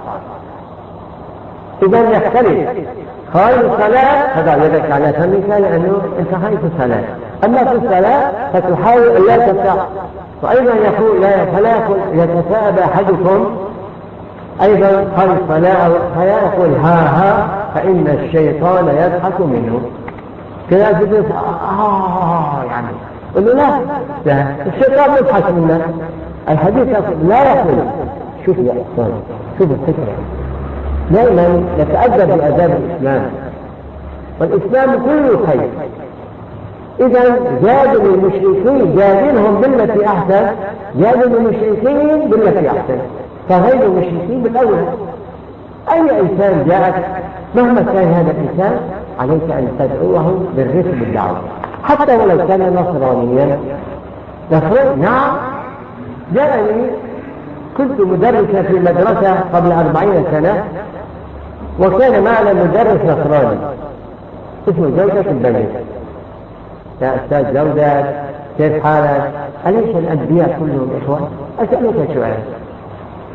[1.82, 2.68] إذا يختلف.
[3.34, 7.04] خارج الصلاة فضع يدك على فمك لأنه أنت الصلاة.
[7.44, 9.86] أما في الصلاة فتحاول أن لا تفتح
[10.42, 11.74] وأيضا يقول لا فلا
[12.12, 13.56] يتثاءب أحدكم.
[14.62, 19.80] أيضا خارج الصلاة فلا يقول ها ها فإن الشيطان يضحك منه.
[20.70, 20.88] كذا
[21.80, 22.86] آه يعني.
[23.36, 23.78] قل له لا
[24.26, 25.80] لا الشيطان يضحك منا.
[26.48, 26.88] الحديث
[27.28, 27.74] لا يقول.
[28.46, 29.12] شوف يا إخوان
[29.58, 30.14] شوف الفكرة.
[31.10, 33.30] دائما نتأدب بآداب الإسلام.
[34.40, 35.68] والإسلام كله خير.
[37.00, 40.46] إذا جادل المشركين جادلهم بالتي أحسن
[40.94, 42.98] جادل المشركين بالتي أحسن.
[43.48, 44.84] فغير المشركين بالأولى
[45.92, 46.94] أي إنسان جاءك؟
[47.56, 48.80] مهما كان هذا الإنسان
[49.20, 51.36] عليك أن تدعوه بالرفق بالدعوة.
[51.84, 53.58] حتى ولو كان نصرانيا.
[54.52, 55.53] نصر نعم.
[56.32, 56.86] جاءني
[57.78, 60.64] كنت مدرسا في مدرسة قبل أربعين سنة
[61.80, 63.58] وكان معنا مدرس نصراني
[64.68, 65.64] اسمه جودة البني
[67.02, 68.04] يا أستاذ جودة
[68.58, 69.30] كيف حالك؟
[69.66, 72.34] أليس الأنبياء كلهم إخوة؟ أسألك سؤال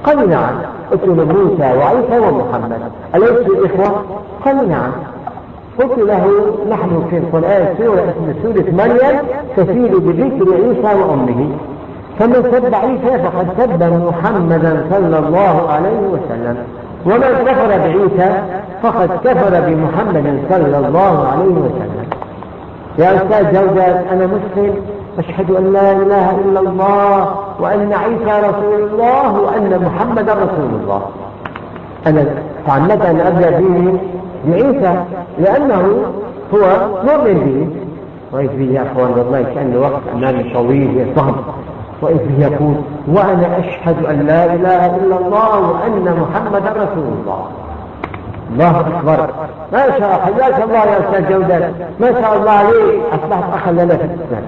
[0.04, 0.54] قال نعم
[0.92, 2.72] قلت له موسى وعيسى ومحمد
[3.16, 4.04] أليسوا إخوة؟
[4.46, 4.92] قال نعم
[5.80, 6.26] قلت له
[6.70, 9.20] نحن في القرآن سورة اسم سورة مريم
[9.58, 11.50] تسير بذكر عيسى وأمه
[12.20, 16.58] فمن سب عيسى فقد سب محمدا صلى الله عليه وسلم.
[17.06, 18.42] ومن كفر بعيسى
[18.84, 22.06] فقد كفر بمحمد صلى الله عليه وسلم.
[22.98, 24.74] يا أستاذ جودة أنا مسلم.
[25.20, 31.02] أشهد أن لا إله إلا الله وأن عيسى رسول الله وأن محمدا رسول الله.
[32.08, 32.26] أنا
[32.68, 34.00] تعمدت أن أبدأ به
[34.48, 35.04] بعيسى
[35.40, 35.84] لأنه
[36.54, 36.60] هو
[37.04, 37.68] مؤمن به.
[38.32, 41.36] وإذ به يا أخوان والله كأن وقت أمامي طويل يصهد
[42.02, 42.76] وإذ يقول
[43.08, 47.48] وأنا أشهد أن لا إله إلا الله وأن محمدا رسول الله.
[48.54, 49.30] الله أكبر.
[49.74, 51.72] ما شاء حياك الله يا أستاذ جودة.
[52.00, 53.02] ما شاء الله عليك.
[53.12, 54.44] أصبحت أخا لنا في الإسلام.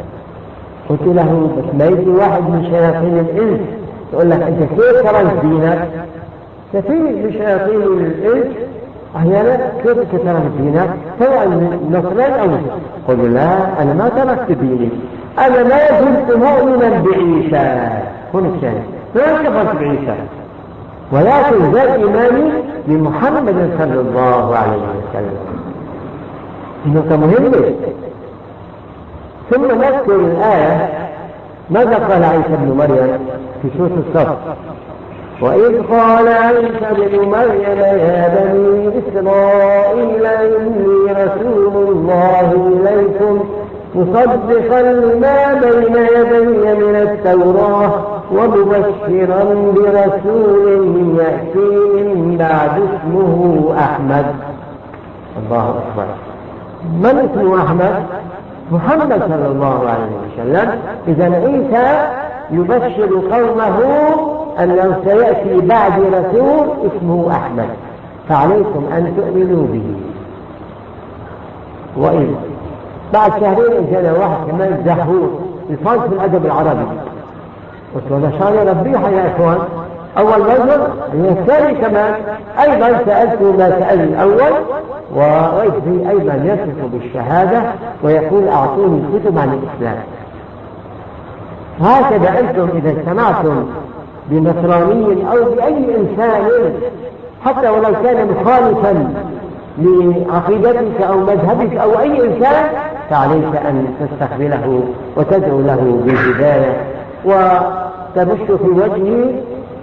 [0.90, 3.60] قلت له بس ما يجي واحد من شياطين الإنس
[4.14, 5.88] يقول لك أنت كيف ترى دينك؟
[6.74, 8.46] كثير من شياطين الإنس
[9.16, 10.90] أحيانا كيف ترى دينك؟
[11.20, 11.48] سواء
[11.92, 12.50] نصران أو
[13.08, 14.90] قل لا أنا ما تركت ديني.
[15.40, 17.90] أنا ما زلت مؤمنا بعيسى.
[18.34, 18.84] هنا الشاهد
[19.16, 20.16] ما كفرت بعيسى.
[21.12, 22.52] ولكن ذا إيماني
[22.88, 25.38] بمحمد صلى الله عليه وسلم.
[26.86, 27.74] نقطة مهمة
[29.52, 30.90] ثم نذكر الآية.
[31.70, 33.20] ماذا قال عيسى ابن مريم
[33.62, 34.36] في سورة الصف؟
[35.42, 43.44] وإذ قال عيسى ابن مريم يا بني إسرائيل إني رسول الله إليكم
[43.96, 47.92] مصدقا لما بين يدي من التوراة
[48.32, 49.44] ومبشرا
[49.76, 54.26] برسول يأتي من بعد اسمه أحمد.
[55.38, 56.06] الله أكبر.
[57.04, 58.04] من اسمه أحمد؟
[58.72, 60.80] محمد صلى الله عليه وسلم.
[61.08, 62.10] إذا عيسى
[62.52, 63.78] يبشر قومه
[64.60, 67.70] أنه سيأتي بعد رسول اسمه أحمد.
[68.30, 69.96] فعليكم أن تؤمنوا به.
[71.98, 72.36] وإن
[73.14, 75.40] بعد شهرين جانا واحد كمان زهور.
[75.70, 76.86] يفاز في الأدب العربي.
[77.96, 79.34] قلت له شان ربيحة يا
[80.18, 80.82] أول رجل
[81.14, 82.14] من الثاني كمان
[82.62, 84.54] أيضا سألته ما سأل الأول
[85.16, 87.62] ووجهي أيضا يصف بالشهادة
[88.04, 90.04] ويقول أعطوني كتب عن الإسلام.
[91.82, 93.66] هكذا أنتم إذا اجتمعتم
[94.30, 96.74] بنصراني أو بأي إنسان
[97.46, 99.14] حتى ولو كان مخالفا
[99.78, 102.66] لعقيدتك أو مذهبك أو أي إنسان
[103.12, 104.84] فعليك أن تستقبله
[105.18, 106.74] وتدعو له بالهداية
[107.26, 109.34] وتبش في وجهه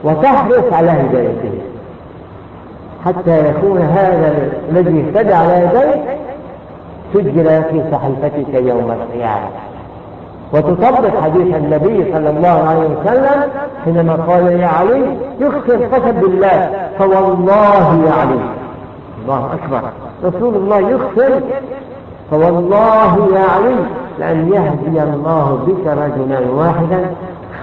[0.05, 1.59] وتحرص على هدايته.
[3.05, 4.35] حتى يكون هذا
[4.71, 6.01] الذي اهتدى على يديك
[7.15, 9.49] سجل في صحيفتك يوم القيامة.
[10.53, 13.51] وتطبق حديث النبي صلى الله عليه وسلم
[13.85, 18.41] حينما قال يا علي يخسر قسم بالله فوالله يا علي.
[19.23, 19.83] الله أكبر.
[20.25, 21.41] رسول الله يخسر
[22.31, 23.77] فوالله يا علي
[24.19, 27.11] لأن يهدي الله بك رجلا واحدا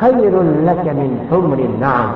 [0.02, 2.12] خير لك من حمر النعم.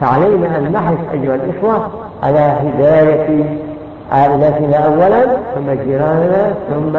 [0.00, 1.88] فعلينا أن نحرص أيها الإخوة
[2.22, 3.44] على هداية
[4.12, 6.98] عائلاتنا أولا ثم جيراننا ثم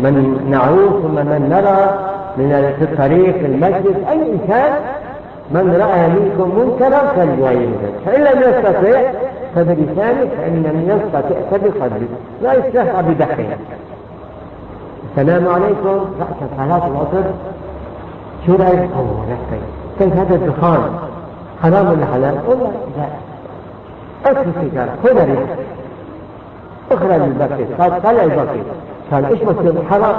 [0.00, 1.98] من نعوف ثم من نرى
[2.36, 4.72] من في الطريق المسجد أي إنسان
[5.50, 9.00] من رأى منكم منكرا فليغيره فإن لم يستطع
[9.54, 12.06] فبلسانه فإن لم يستطع فبقلبه
[12.42, 13.56] لا يستطع بدحه
[15.16, 15.88] السلام عليكم.
[16.20, 17.28] رأس صلاة العصر.
[18.46, 19.60] شو رأيك؟ أوه نفسي
[19.98, 20.80] كيف هذا الدخان؟
[21.62, 23.06] حرام ولا حلال؟ والله لا.
[24.30, 25.56] اترك السيجارة خذ ريحة
[26.92, 28.66] اخرج البكيت قال طلع البكيت
[29.12, 30.16] قال إيش مكتوب حرام.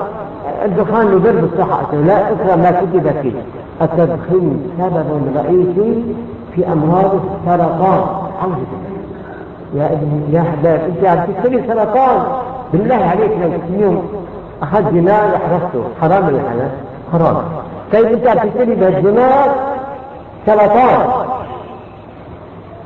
[0.66, 3.32] الدخان يضر بالصحة لا أخرى ما كتب فيه.
[3.82, 6.04] التدخين سبب رئيسي
[6.56, 8.02] في أمراض السرطان.
[8.42, 8.58] بالله.
[9.76, 12.24] يا ابني يا حباب إنت عم تشتري سرطان.
[12.74, 14.27] بالله عليك لو يوم
[14.62, 16.70] اخذ دماغ وحرسته حرام ولا حلال؟
[17.14, 17.44] حرام.
[17.94, 19.48] طيب انت عم تشتري بالدماغ
[20.46, 21.08] سرطان؟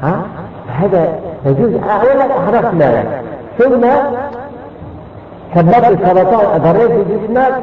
[0.04, 0.22] ها؟
[0.82, 1.74] هذا يجوز.
[1.74, 3.22] اولا احرقت مالك
[3.58, 3.82] ثم
[5.56, 7.54] سببت السرطان اضريت بجسمك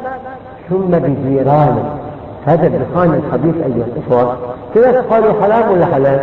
[0.69, 1.83] ثم بجيرانك
[2.45, 4.37] هذا الدخان الخبيث ايها الاخوه
[4.73, 6.19] كيف قالوا حرام ولا حلال؟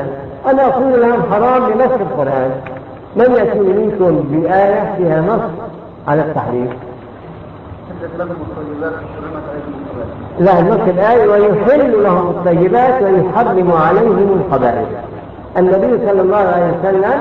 [0.50, 2.50] أنا أقول لهم حرام بنص القرآن.
[3.16, 5.40] من يأتي منكم بآية فيها نص
[6.08, 6.68] على التحريم؟
[10.40, 14.88] لا نص الآية ويحل لهم الطيبات ويحرم عليهم الخبائث.
[15.58, 17.20] النبي صلى الله عليه وسلم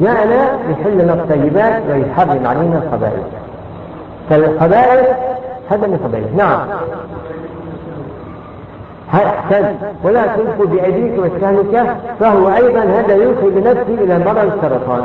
[0.00, 3.24] جاءنا يحل لنا الطيبات ويحرم علينا الخبائث.
[4.30, 5.08] فالخبائث
[5.70, 6.36] هذا من الخبائث.
[6.36, 6.60] نعم.
[9.14, 9.74] أحسن.
[10.04, 15.02] ولا تلقوا بأيديكم التهلكة فهو أيضا هذا يلقي بنفسه إلى مرض السرطان.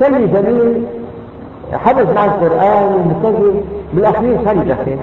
[0.00, 0.84] سلي جميل.
[1.72, 4.98] حدث مع القرآن ومتجه بالأخير صار يدخن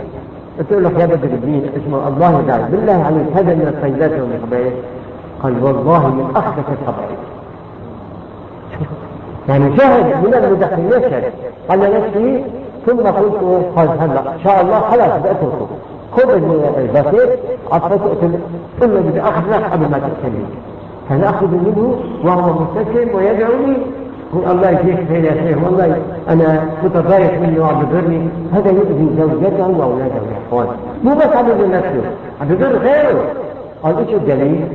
[0.59, 4.73] قلت له يا بدر الدين اسمه الله يدعي بالله عليك هذا من الطيبات ومن الخبائث
[5.43, 7.19] قال والله من أخبث الخبائث.
[9.49, 11.23] يعني شاهد من المدخن يشهد
[11.69, 12.43] على نفسه
[12.85, 15.67] ثم قلت قال هلا إن شاء الله خلاص بأتركه.
[16.11, 16.29] خذ
[16.77, 17.29] البسيط
[17.71, 18.39] عطفته
[18.79, 20.45] ثم بدي اخذ قبل ما تقتلني
[21.09, 23.77] فانا اخذ منه وهو مبتسم ويدعو لي
[24.33, 25.97] يقول الله يجزيك خير يا شيخ والله
[26.29, 30.67] أنا متضايق منه وعم بضرني هذا يؤذي زوجته وأولاده يا إخوان.
[31.03, 32.01] مو بس عم يضر نفسه
[32.41, 33.23] عم بضر غيره.
[33.83, 34.65] قال إيش الدليل؟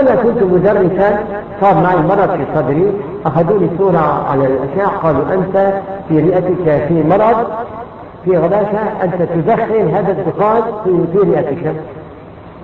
[0.00, 1.18] أنا كنت مدرسا
[1.60, 2.92] صار معي مرض في صدري.
[3.26, 5.72] اخذوا لي صورة على الأشعة قالوا أنت
[6.08, 7.46] في رئتك في مرض
[8.24, 11.74] في غباشة أنت تدخن هذا الدخان في, في رئتك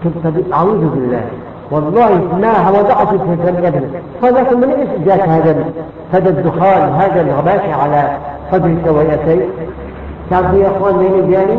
[0.04, 1.22] قلت أعوذ بالله.
[1.70, 5.64] والله ما وضعت في ابنك قال من إيش جاك هذا؟
[6.12, 8.10] هذا الدخان هذا الغباشة على
[8.52, 9.48] صدرك ورئتيك
[10.30, 11.58] تعرفوا يا أخوان مين جاني؟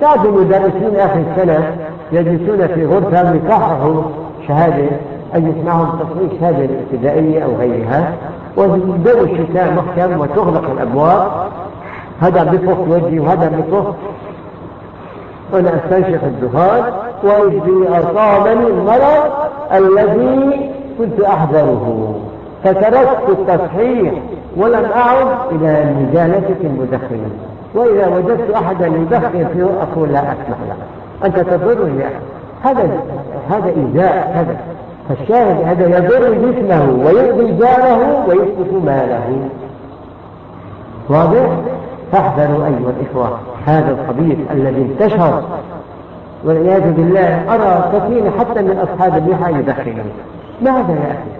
[0.00, 1.76] تعرفوا المدرسين آخر السنة
[2.12, 4.02] يجلسون في غرفة ليصححوا
[4.48, 4.88] شهادة
[5.34, 8.12] أن يسمعهم تصحيح شهادة الابتدائية أو غيرها.
[8.56, 11.28] ويبدأوا الشتاء محكم وتغلق الأبواب.
[12.20, 13.94] هذا بيطخ وجهي وهذا بيطخ
[15.54, 16.82] أنا أستنشق الدخان.
[17.24, 19.30] وإذ أصابني المرض
[19.72, 22.14] الذي كنت أحذره
[22.64, 24.12] فتركت التصحيح
[24.56, 27.30] ولم أعد إلى مجالسة المدخنين
[27.74, 30.76] وإذا وجدت أحدا يدخن فيه أقول لا أسمح له.
[31.24, 32.02] أنت تضرني
[32.62, 32.88] هذا
[33.50, 34.56] هذا إيذاء هذا.
[35.08, 39.48] فالشاهد هذا يضر جسمه ويؤذي جاره ويسقط ماله.
[41.08, 41.48] واضح؟
[42.12, 45.42] فاحذروا أيها الإخوة هذا الخبيث الذي انتشر
[46.44, 50.10] والعياذ بالله أرى كثير حتى من أصحاب اللحى يدخنون
[50.62, 51.30] ماذا يا أخي؟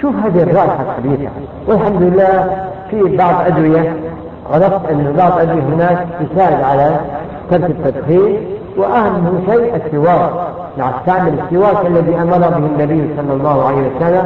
[0.00, 1.30] شوف هذه الرائحة الخبيثة؟
[1.66, 3.96] والحمد لله في بعض أدوية
[4.52, 7.00] عرفت أن بعض الأدوية هناك تساعد على
[7.50, 8.36] ترك التدخين
[8.76, 10.30] وأهم شيء السواك.
[10.78, 14.24] نعم استعمل السواك الذي أمر به النبي صلى الله عليه وسلم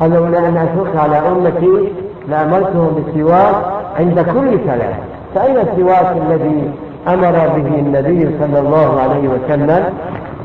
[0.00, 1.92] قال لولا أن أشق على أمتي
[2.28, 3.54] لأمرتهم بالسواك
[3.98, 4.94] عند كل صلاة.
[5.34, 6.70] فأين السواك الذي
[7.08, 9.84] أمر به النبي صلى الله عليه وسلم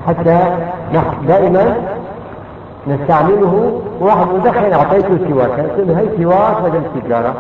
[0.08, 0.40] حتى
[0.94, 1.76] نحن دائما
[2.88, 7.34] نستعمله واحد مدخن أعطيته سواك قلت هي سواك بدل سيجارة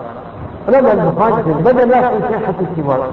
[0.69, 3.09] لما المقاصد بدل لا تكون صحة السواك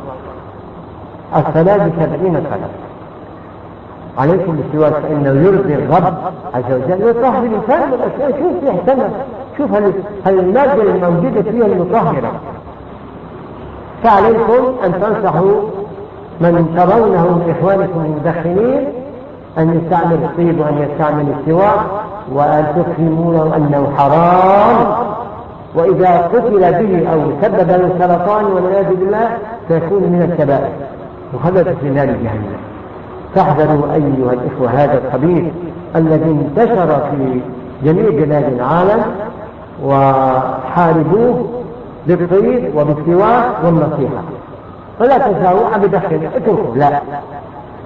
[1.36, 2.70] الصلاة بسبعين صلاة
[4.18, 6.14] عليكم بالسواك فإنه يرضي الرب
[6.54, 7.04] عز وجل.
[7.04, 8.42] ويطهر الإنسان من الأشياء.
[8.42, 9.02] شوف يهتم
[9.58, 9.70] شوف
[10.26, 12.32] المادة الموجودة فيها المطهرة.
[14.02, 15.60] فعليكم أن تنصحوا
[16.40, 18.84] من ترونه من إخوانكم المدخنين
[19.58, 21.80] أن يستعمل الطيب وأن يستعمل السواك
[22.32, 25.08] وأن تفهموا له أنه حرام.
[25.74, 29.28] وإذا قتل به أو سبب له سرطان والعياذ بالله
[29.68, 30.70] سيكون من الكبائر
[31.34, 32.56] مخلد في نار جهنم
[33.34, 35.44] فاحذروا أيها الإخوة هذا الخبيث
[35.96, 37.40] الذي انتشر في
[37.84, 39.02] جميع بلاد العالم
[39.84, 41.48] وحاربوه
[42.06, 44.22] بالطيب وبالسواك والنصيحة.
[44.98, 46.76] فلا تساووا بدخل اتركوا.
[46.76, 47.00] لا.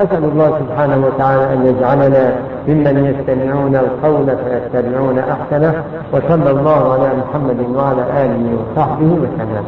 [0.01, 2.35] أسأل الله سبحانه وتعالى أن يجعلنا
[2.69, 9.65] ممن يستمعون القول فيتبعون أحسنه وصلى الله على محمد وعلى آله وصحبه وسلم.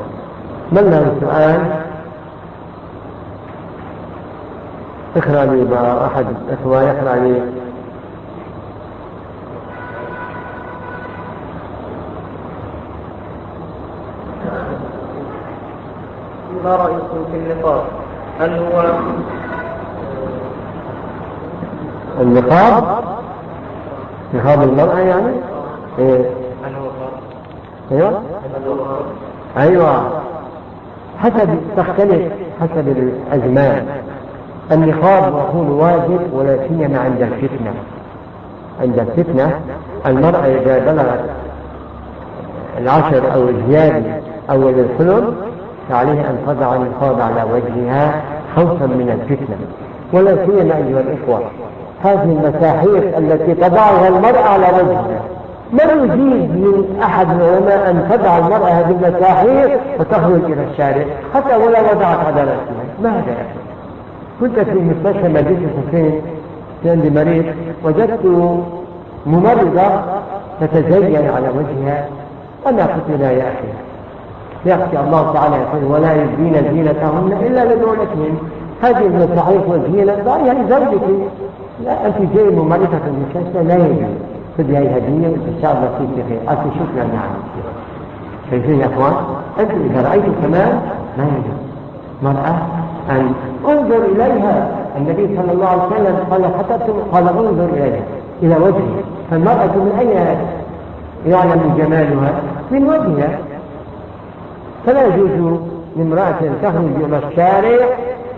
[0.73, 1.61] من له سؤال؟
[5.17, 5.67] اقرأ لي
[6.07, 7.43] أحد الإخوة يقرأ لي
[16.65, 17.83] ما رأيكم في النقاط
[18.41, 18.85] هل هو
[22.21, 22.85] النقاب؟
[24.35, 25.35] نقاب المرأة يعني؟
[25.99, 26.31] إيه.
[26.65, 26.89] هل هو
[27.91, 29.05] فرض؟
[29.57, 30.23] أيوه.
[31.19, 33.87] حسب تختلف حسب الأزمان.
[34.73, 37.75] النقاب يكون واجب ولا سيما عند الفتنة.
[38.81, 39.61] عند الفتنة
[40.07, 41.31] المرأة إذا بلغت
[42.79, 45.35] العشر أو الزيادة أو الحلم
[45.89, 48.23] فعليها أن تضع النقاب على وجهها
[48.57, 49.57] خوفا من الفتنة.
[50.13, 51.41] ولا سيما أيها الإخوة
[52.05, 55.21] هذه المساحيق التي تضعها المرأة على وجهها.
[55.73, 61.05] ما يجيز من أحد العلماء أن تضع المرأة هذه المساحيق وتخرج إلى الشارع؟
[61.35, 63.61] حتى ولو وضعت على راسها ما هذا يا أخي
[64.41, 66.21] كنت في مستشفى مدينه حسين
[66.87, 67.45] عندي مريض
[67.85, 68.27] وجدت
[69.27, 70.03] ممرضة
[70.61, 72.09] تتزين على وجهها.
[72.67, 73.84] أنا قلت لا يا أخي
[74.67, 78.35] يخشى الله تعالى يقول ولا يبدين زينتهن إلا لبعولتهن
[78.83, 80.13] هذه المساحيق والزينة.
[80.47, 81.03] يعني زوجك
[81.85, 84.15] لا أنت جاي في المستشفى لا يجوز.
[84.59, 87.35] خذ هاي هدية ان شاء الله فيك خير الف شكرا نعم
[88.51, 89.13] شايفين يا أخوان؟
[89.61, 90.81] أنتم إذا رايتم كمان
[91.19, 91.61] لا يجوز.
[92.23, 92.57] مرأة
[93.11, 93.33] أن
[93.69, 94.69] انظر إليها.
[94.99, 98.03] النبي صلى الله عليه وسلم قال حتى قال انظر إليها
[98.43, 100.37] إلى وجهها فالمرأة من أين
[101.33, 102.33] يعلم جمالها؟
[102.71, 103.39] من وجهها.
[104.87, 105.59] فلا يجوز
[105.97, 107.87] لامرأة تخرج إلى الشارع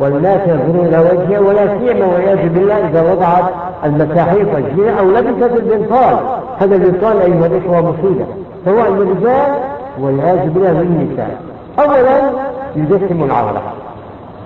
[0.01, 3.45] والناس ينظرون إلى وجهها ولا سيما والعياذ بالله إذا وضعت
[3.85, 6.17] المساحيق والزينة أو لبست البنطال.
[6.59, 8.25] هذا البنطال أيها الإخوة مصيبة
[8.65, 9.55] سواء للرجال
[10.01, 11.41] والعياذ بالله للنساء
[11.79, 12.31] أولا
[12.77, 13.63] يجسم العورة.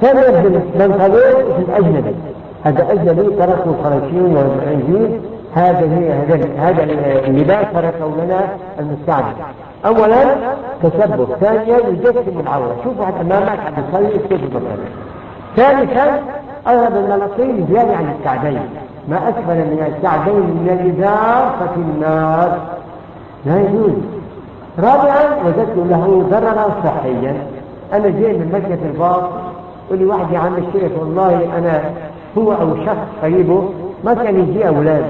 [0.00, 2.14] ثانيا البنطلون في الأجنبي.
[2.64, 5.20] هذا أجنبي تركوا الخراشين والعنزين
[5.54, 5.88] هذا
[6.58, 6.82] هذا
[7.26, 8.40] اللباس تركه لنا
[8.80, 9.32] المستعمر
[9.86, 10.24] اولا
[10.82, 12.76] تشبه ثانيا يجسم العورة.
[12.84, 14.88] شوف واحد أمامك عم يصلي يكتب البنطلون
[15.56, 16.22] ثالثا
[16.66, 18.60] اغلب المناطيل زيادة عن الكعبين
[19.08, 22.58] ما أسفل من الكعبين من الازار ففي النار
[23.46, 23.92] لا يجوز.
[24.78, 27.34] رابعا وجدت له ضررا صحيا.
[27.92, 29.22] أنا جاي من مكه الباص
[29.86, 31.82] يقول لي واحد يا عم الشيخ والله أنا
[32.38, 33.68] هو أو شخص قريبه
[34.04, 35.04] ما كان يجي أولاد.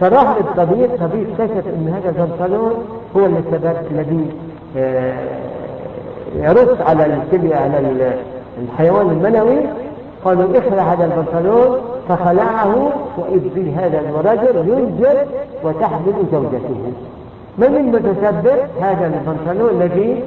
[0.00, 2.72] فراح الطبيب اكتشف إن هذا البنطلون
[3.16, 4.30] هو السبب الذي
[6.36, 8.12] يرد على الكلية على
[8.62, 9.58] الحيوان المنوي.
[10.24, 11.78] قالوا اخلع هذا البنطلون
[12.08, 15.16] فخلعه واذ به هذا الرجل ينجب
[15.64, 16.92] وتحمل زوجته.
[17.58, 20.22] من المتسبب؟ هذا البنطلون الذي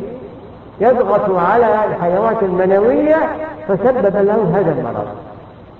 [0.82, 3.17] يضغط على الحيوانات المنوية
[3.67, 5.07] فسبب له هذا المرض.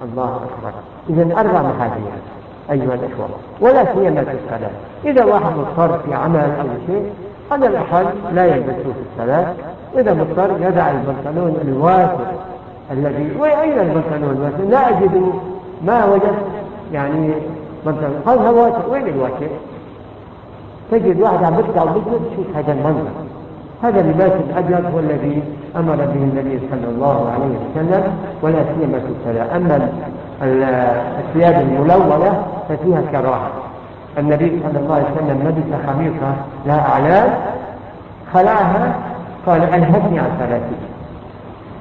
[0.04, 0.74] الله أكبر.
[1.10, 2.12] إذا أربع محاذير
[2.72, 3.30] أيها الإخوة
[3.62, 4.72] ولا سيما في الصلاة.
[5.06, 7.12] إذا واحد مضطر في عمل أو شيء
[7.52, 9.54] على الأقل لا يلبسه في الصلاة.
[9.98, 12.32] إذا مضطر يدع البنطلون الواسع
[12.92, 15.24] الذي وأين البنطلون الواسع؟ لا أجد
[15.86, 16.46] ما وجدت
[16.94, 17.32] يعني
[17.86, 18.22] بنطلون.
[18.28, 19.48] هذا واسع وين الواسع؟
[20.92, 23.10] تجد واحد عم بيركع وبيجلس شوف هذا المنظر.
[23.84, 25.44] هذا اللباس الابيض هو الذي
[25.76, 28.04] أمر به النبي صلى الله عليه وسلم
[28.42, 29.58] ولا سيما في الصلاة.
[29.58, 29.90] أما
[31.20, 33.50] الثياب الملونة ففيها كراهة.
[34.18, 37.30] النبي صلى الله عليه وسلم لبس خميصة لها أعلام
[38.34, 38.96] خلعها
[39.46, 40.76] قال انهتني عن صلاتي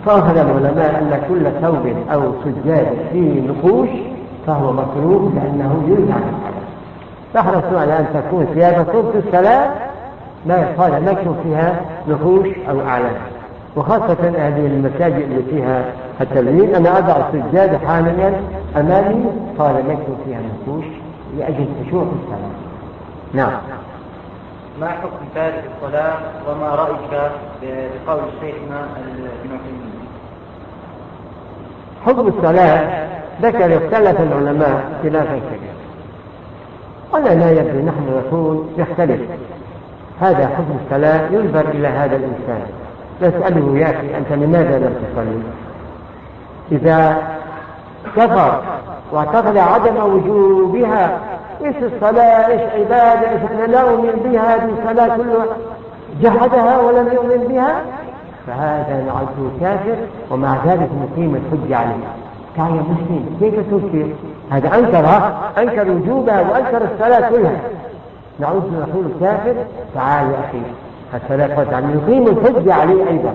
[0.07, 3.89] فأخذ العلماء أن كل ثوب أو سجاد فيه نقوش
[4.47, 6.33] فهو مكروه لأنه ينهى عن
[7.35, 9.71] فاحرصوا على أن تكون ثيابكم في الصلاة؟
[10.47, 13.15] لا قال ما يكون فيها نقوش أو أعلام.
[13.77, 15.85] وخاصة هذه المساجد اللي فيها
[16.21, 18.43] التلوين أنا أضع السجادة حاليا
[18.77, 19.25] أمامي
[19.59, 20.85] قال يكون فيها نقوش
[21.39, 22.51] لأجل خشوع الصلاة.
[23.35, 23.53] نعم.
[24.81, 27.31] ما حكم تارك الصلاة وما رأيك
[28.07, 28.87] بقول شيخنا
[29.45, 29.59] ابن؟
[32.07, 33.09] حكم الصلاة
[33.43, 35.79] ذكر اختلف العلماء اختلافا كبيرا.
[37.13, 39.21] ولا لا يدري نحن نقول يختلف.
[40.21, 42.63] هذا حكم الصلاة ينظر إلى هذا الإنسان.
[43.23, 45.68] نسأله يا أخي أنت لماذا لم تصلي؟
[46.73, 47.17] إذا
[48.17, 48.63] كفر
[49.13, 51.19] واعتقد عدم وجوبها
[51.65, 55.47] إيش الصلاة؟ إيش عبادة؟ إيش أنا لا أؤمن بها؟ هذه الصلاة كلها
[56.23, 57.81] جحدها ولم يؤمن بها؟
[58.47, 59.97] فهذا نعده كافر
[60.31, 62.05] ومع ذلك نقيم الحج عليه.
[62.57, 64.07] تعال يا مسلم كيف تنكر
[64.51, 67.61] هذا أنكرها أنكر وجوبها وأنكر الصلاة كلها.
[68.41, 69.55] نعود نقول كافر
[69.95, 70.63] تعال يا أخي
[71.25, 73.35] الصلاة فرض يعني نقيم الحج عليه أيضا.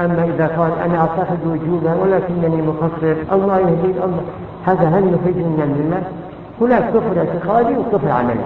[0.00, 4.22] أما إذا قال أنا أعتقد وجوبها ولكنني مقصر الله يهدي الله.
[4.66, 6.02] هذا هل يخرج من الملة؟
[6.60, 8.40] هناك كفر اعتقادي وكفر عملي.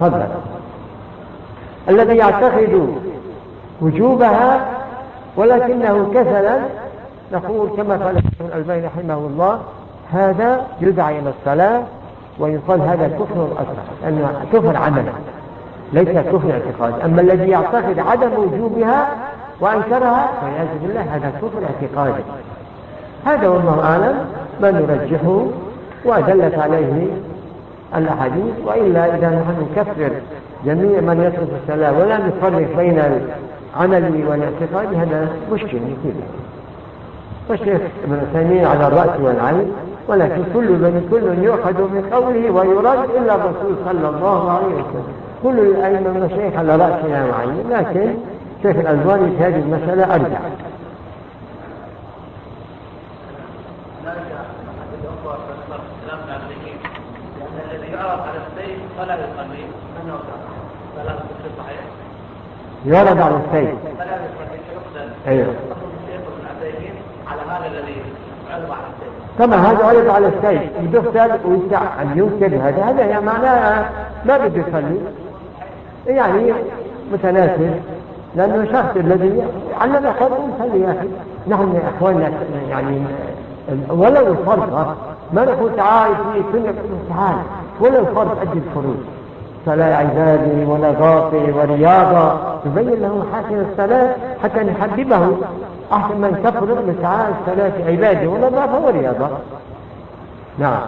[0.00, 0.24] تفضل.
[1.88, 2.88] الذي يعتقد
[3.80, 4.66] وجوبها
[5.36, 6.58] ولكنه كسلا
[7.32, 9.58] نقول كما قال ابن الألباني رحمه الله
[10.12, 11.82] هذا يدعى إلى الصلاة
[12.38, 15.04] ويقال هذا كفر أصغر لأنه كفر عمل
[15.92, 17.00] ليس كفر اعتقاد.
[17.04, 19.08] أما الذي يعتقد عدم وجوبها
[19.62, 22.22] وأنكرها فعياذ بالله هذا كفر اعتقادي.
[23.26, 24.14] هذا والله أعلم
[24.60, 25.46] ما نرجحه
[26.04, 27.06] ودلت عليه
[27.96, 30.10] الأحاديث وإلا إذا نحن نكفر
[30.64, 36.14] جميع من يترك الصلاة ولا نفرق بين العمل والاعتقاد هذا مشكل كثير
[37.48, 39.72] والشيخ ابن تيمية على الرأس والعين
[40.08, 45.04] ولكن كل من كل يؤخذ من قوله ويرد إلا الرسول صلى الله عليه وسلم.
[45.42, 48.14] كل الأئمة الشيخ على رأسنا وعين لكن
[48.62, 50.38] شيخ الألباني في هذه المسألة أرجع.
[62.86, 63.74] يعرض على السيف.
[65.28, 65.54] أيوه.
[67.26, 68.02] على هذا الذي
[68.50, 68.64] على
[69.38, 73.90] كما هذا عرض على السيف يدخل ويسع أن ينكر هذا هذا يعني معناه
[74.24, 75.00] ما بده يصلي.
[76.06, 76.52] يعني
[77.12, 77.80] متناسب.
[78.36, 79.42] لأنه الشخص الذي
[79.80, 81.08] على الاقل نصلي يا أخي
[81.48, 82.32] نحن يا إخواننا
[82.68, 83.02] يعني
[83.90, 84.96] ولو الفرق
[85.32, 86.74] ما نقول تعال في سنة
[87.08, 87.36] تعال
[87.80, 88.96] ولو الفرق ادي الفروض
[89.66, 95.36] صلاة عبادة ونظافة ورياضة يبين له حسن الصلاة حتى نحببه.
[95.92, 99.28] أحسن من كفر بسعى الصلاة عبادة ونظافة ورياضة
[100.58, 100.80] نعم.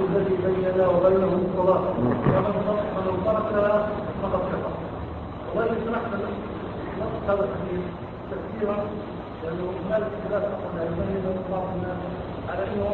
[0.00, 0.34] الذي
[0.88, 1.22] ومن
[4.22, 4.40] فقد
[5.54, 5.98] كفر
[7.28, 7.46] هذا
[8.30, 8.76] تفسيرا
[9.44, 9.66] لأنه
[10.84, 11.98] يبين بعض الناس
[12.48, 12.88] على أنه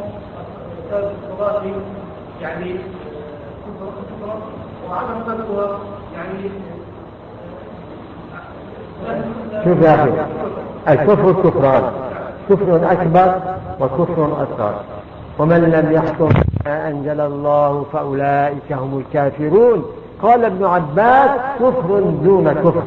[0.92, 1.62] الصلاة
[2.42, 2.76] يعني
[3.66, 4.36] كفر
[4.90, 5.20] وعدم
[6.14, 6.50] يعني
[9.64, 10.10] شوف يا أخي
[10.88, 11.92] الكفر كفران
[12.50, 13.40] كفر أكبر
[13.80, 14.74] وكفر أصغر.
[15.38, 16.28] ومن لم يحكم
[16.66, 19.84] ما أنزل الله فأولئك هم الكافرون.
[20.22, 21.30] قال ابن عباس
[21.60, 22.82] كفر دون كفر.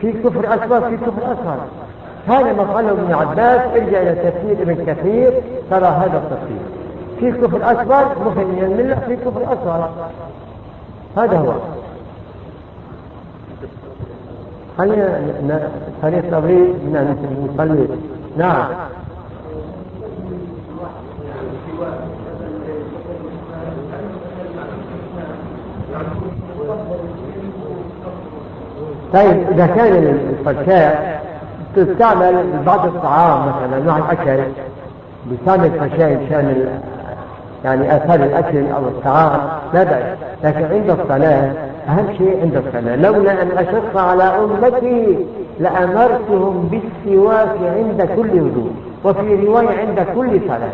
[0.00, 1.58] في كفر أكبر في كفر أصغر.
[2.28, 3.60] هذا ما قاله ابن عباس.
[3.60, 5.32] ارجع إلى تفسير ابن كثير
[5.70, 6.62] ترى هذا التفسير.
[7.20, 9.90] في كفر اكبر مخرج من الملة في كفر أصغر.
[11.16, 11.52] هذا هو.
[14.78, 15.20] خلينا
[16.02, 17.88] طريق تبريد من نصلي
[18.36, 18.66] نعم.
[29.12, 31.20] طيب إذا كان الفرشاة
[31.76, 34.42] تستعمل بعض الطعام مثلا نوع الأكل
[35.26, 36.68] بيستعمل فشاي مشان
[37.64, 39.40] يعني آثار الأكل أو الطعام
[39.74, 40.18] لا بأس.
[40.44, 41.52] لكن عند الصلاة
[41.88, 42.96] أهم شيء عند الصلاة.
[42.96, 45.26] لولا أن أشق على أمتي
[45.60, 48.72] لأمرتهم بالسواك عند كل وضوء
[49.04, 50.72] وفي رواية عند كل صلاة.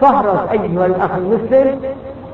[0.00, 1.80] فاحرص أيها الأخ المسلم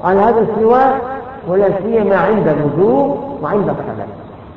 [0.05, 1.01] على هذا السواك
[1.49, 4.07] ولا سيما عند الوضوء وعند الصلاة.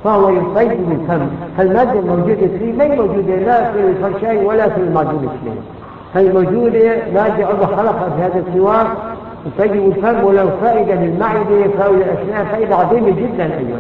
[0.04, 1.28] فهو يطيب الفم
[1.58, 5.62] فالمادة الموجودة فيه ما موجودة لا في الفرشاي ولا في المعجون السنين
[6.16, 8.88] هي موجودة مادة الله خلقها في هذا السواك
[9.46, 13.80] يطيب الفم ولو فائدة للمعدة فأو للأسنان فائدة عظيمة جدا أيها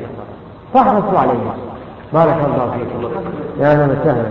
[0.74, 1.56] فاحرصوا عليها.
[2.14, 3.10] بارك الله فيكم.
[3.62, 4.24] يا أهلا وسهلا.